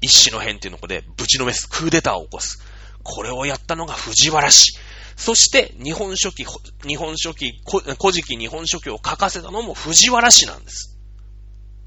[0.00, 2.60] 一子の変っていうのこで、ぶちのめす、クーデターを起こす。
[3.04, 4.78] これをやったのが藤原氏。
[5.16, 6.44] そして、日本書紀、
[6.86, 10.98] 日本書紀、古事記日本書紀を書かせたのも藤原氏なんです。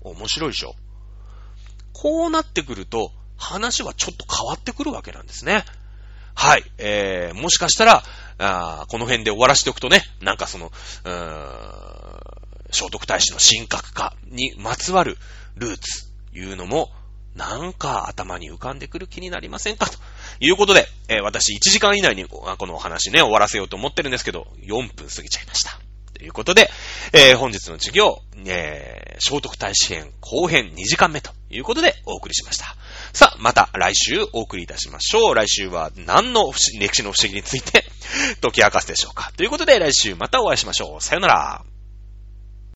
[0.01, 0.75] 面白いでしょ？
[1.95, 5.63] こうなってくると、話はちょっと変わってくるわけなんですね。
[6.35, 6.63] はい。
[6.77, 8.03] えー、もしかしたら、
[8.37, 12.19] あこの辺で終わらせておくとね、なんかその、うーん、
[12.71, 15.17] 聖徳太子の神格化にまつわる
[15.55, 16.91] ルーツいうのも、
[17.33, 19.89] なんか頭に浮かんでくる気になりませんか？
[19.89, 19.97] と
[20.41, 25.79] いうことで、えー、私1時間以内にこのお話ね、終わらせようと思ってるんですけど、4分過ぎちゃいました。
[26.13, 26.69] ということで、
[27.13, 32.75] えー、本日の授業、えー、聖徳太子編後編2時間目ということでお送りしました。
[33.13, 35.35] さあ、また来週お送りいたしましょう。
[35.35, 37.85] 来週は何の歴史の不思議について
[38.41, 39.31] 解き明かすでしょうか。
[39.37, 41.01] ということで来週またお会いしましょう。
[41.01, 41.74] さよなら。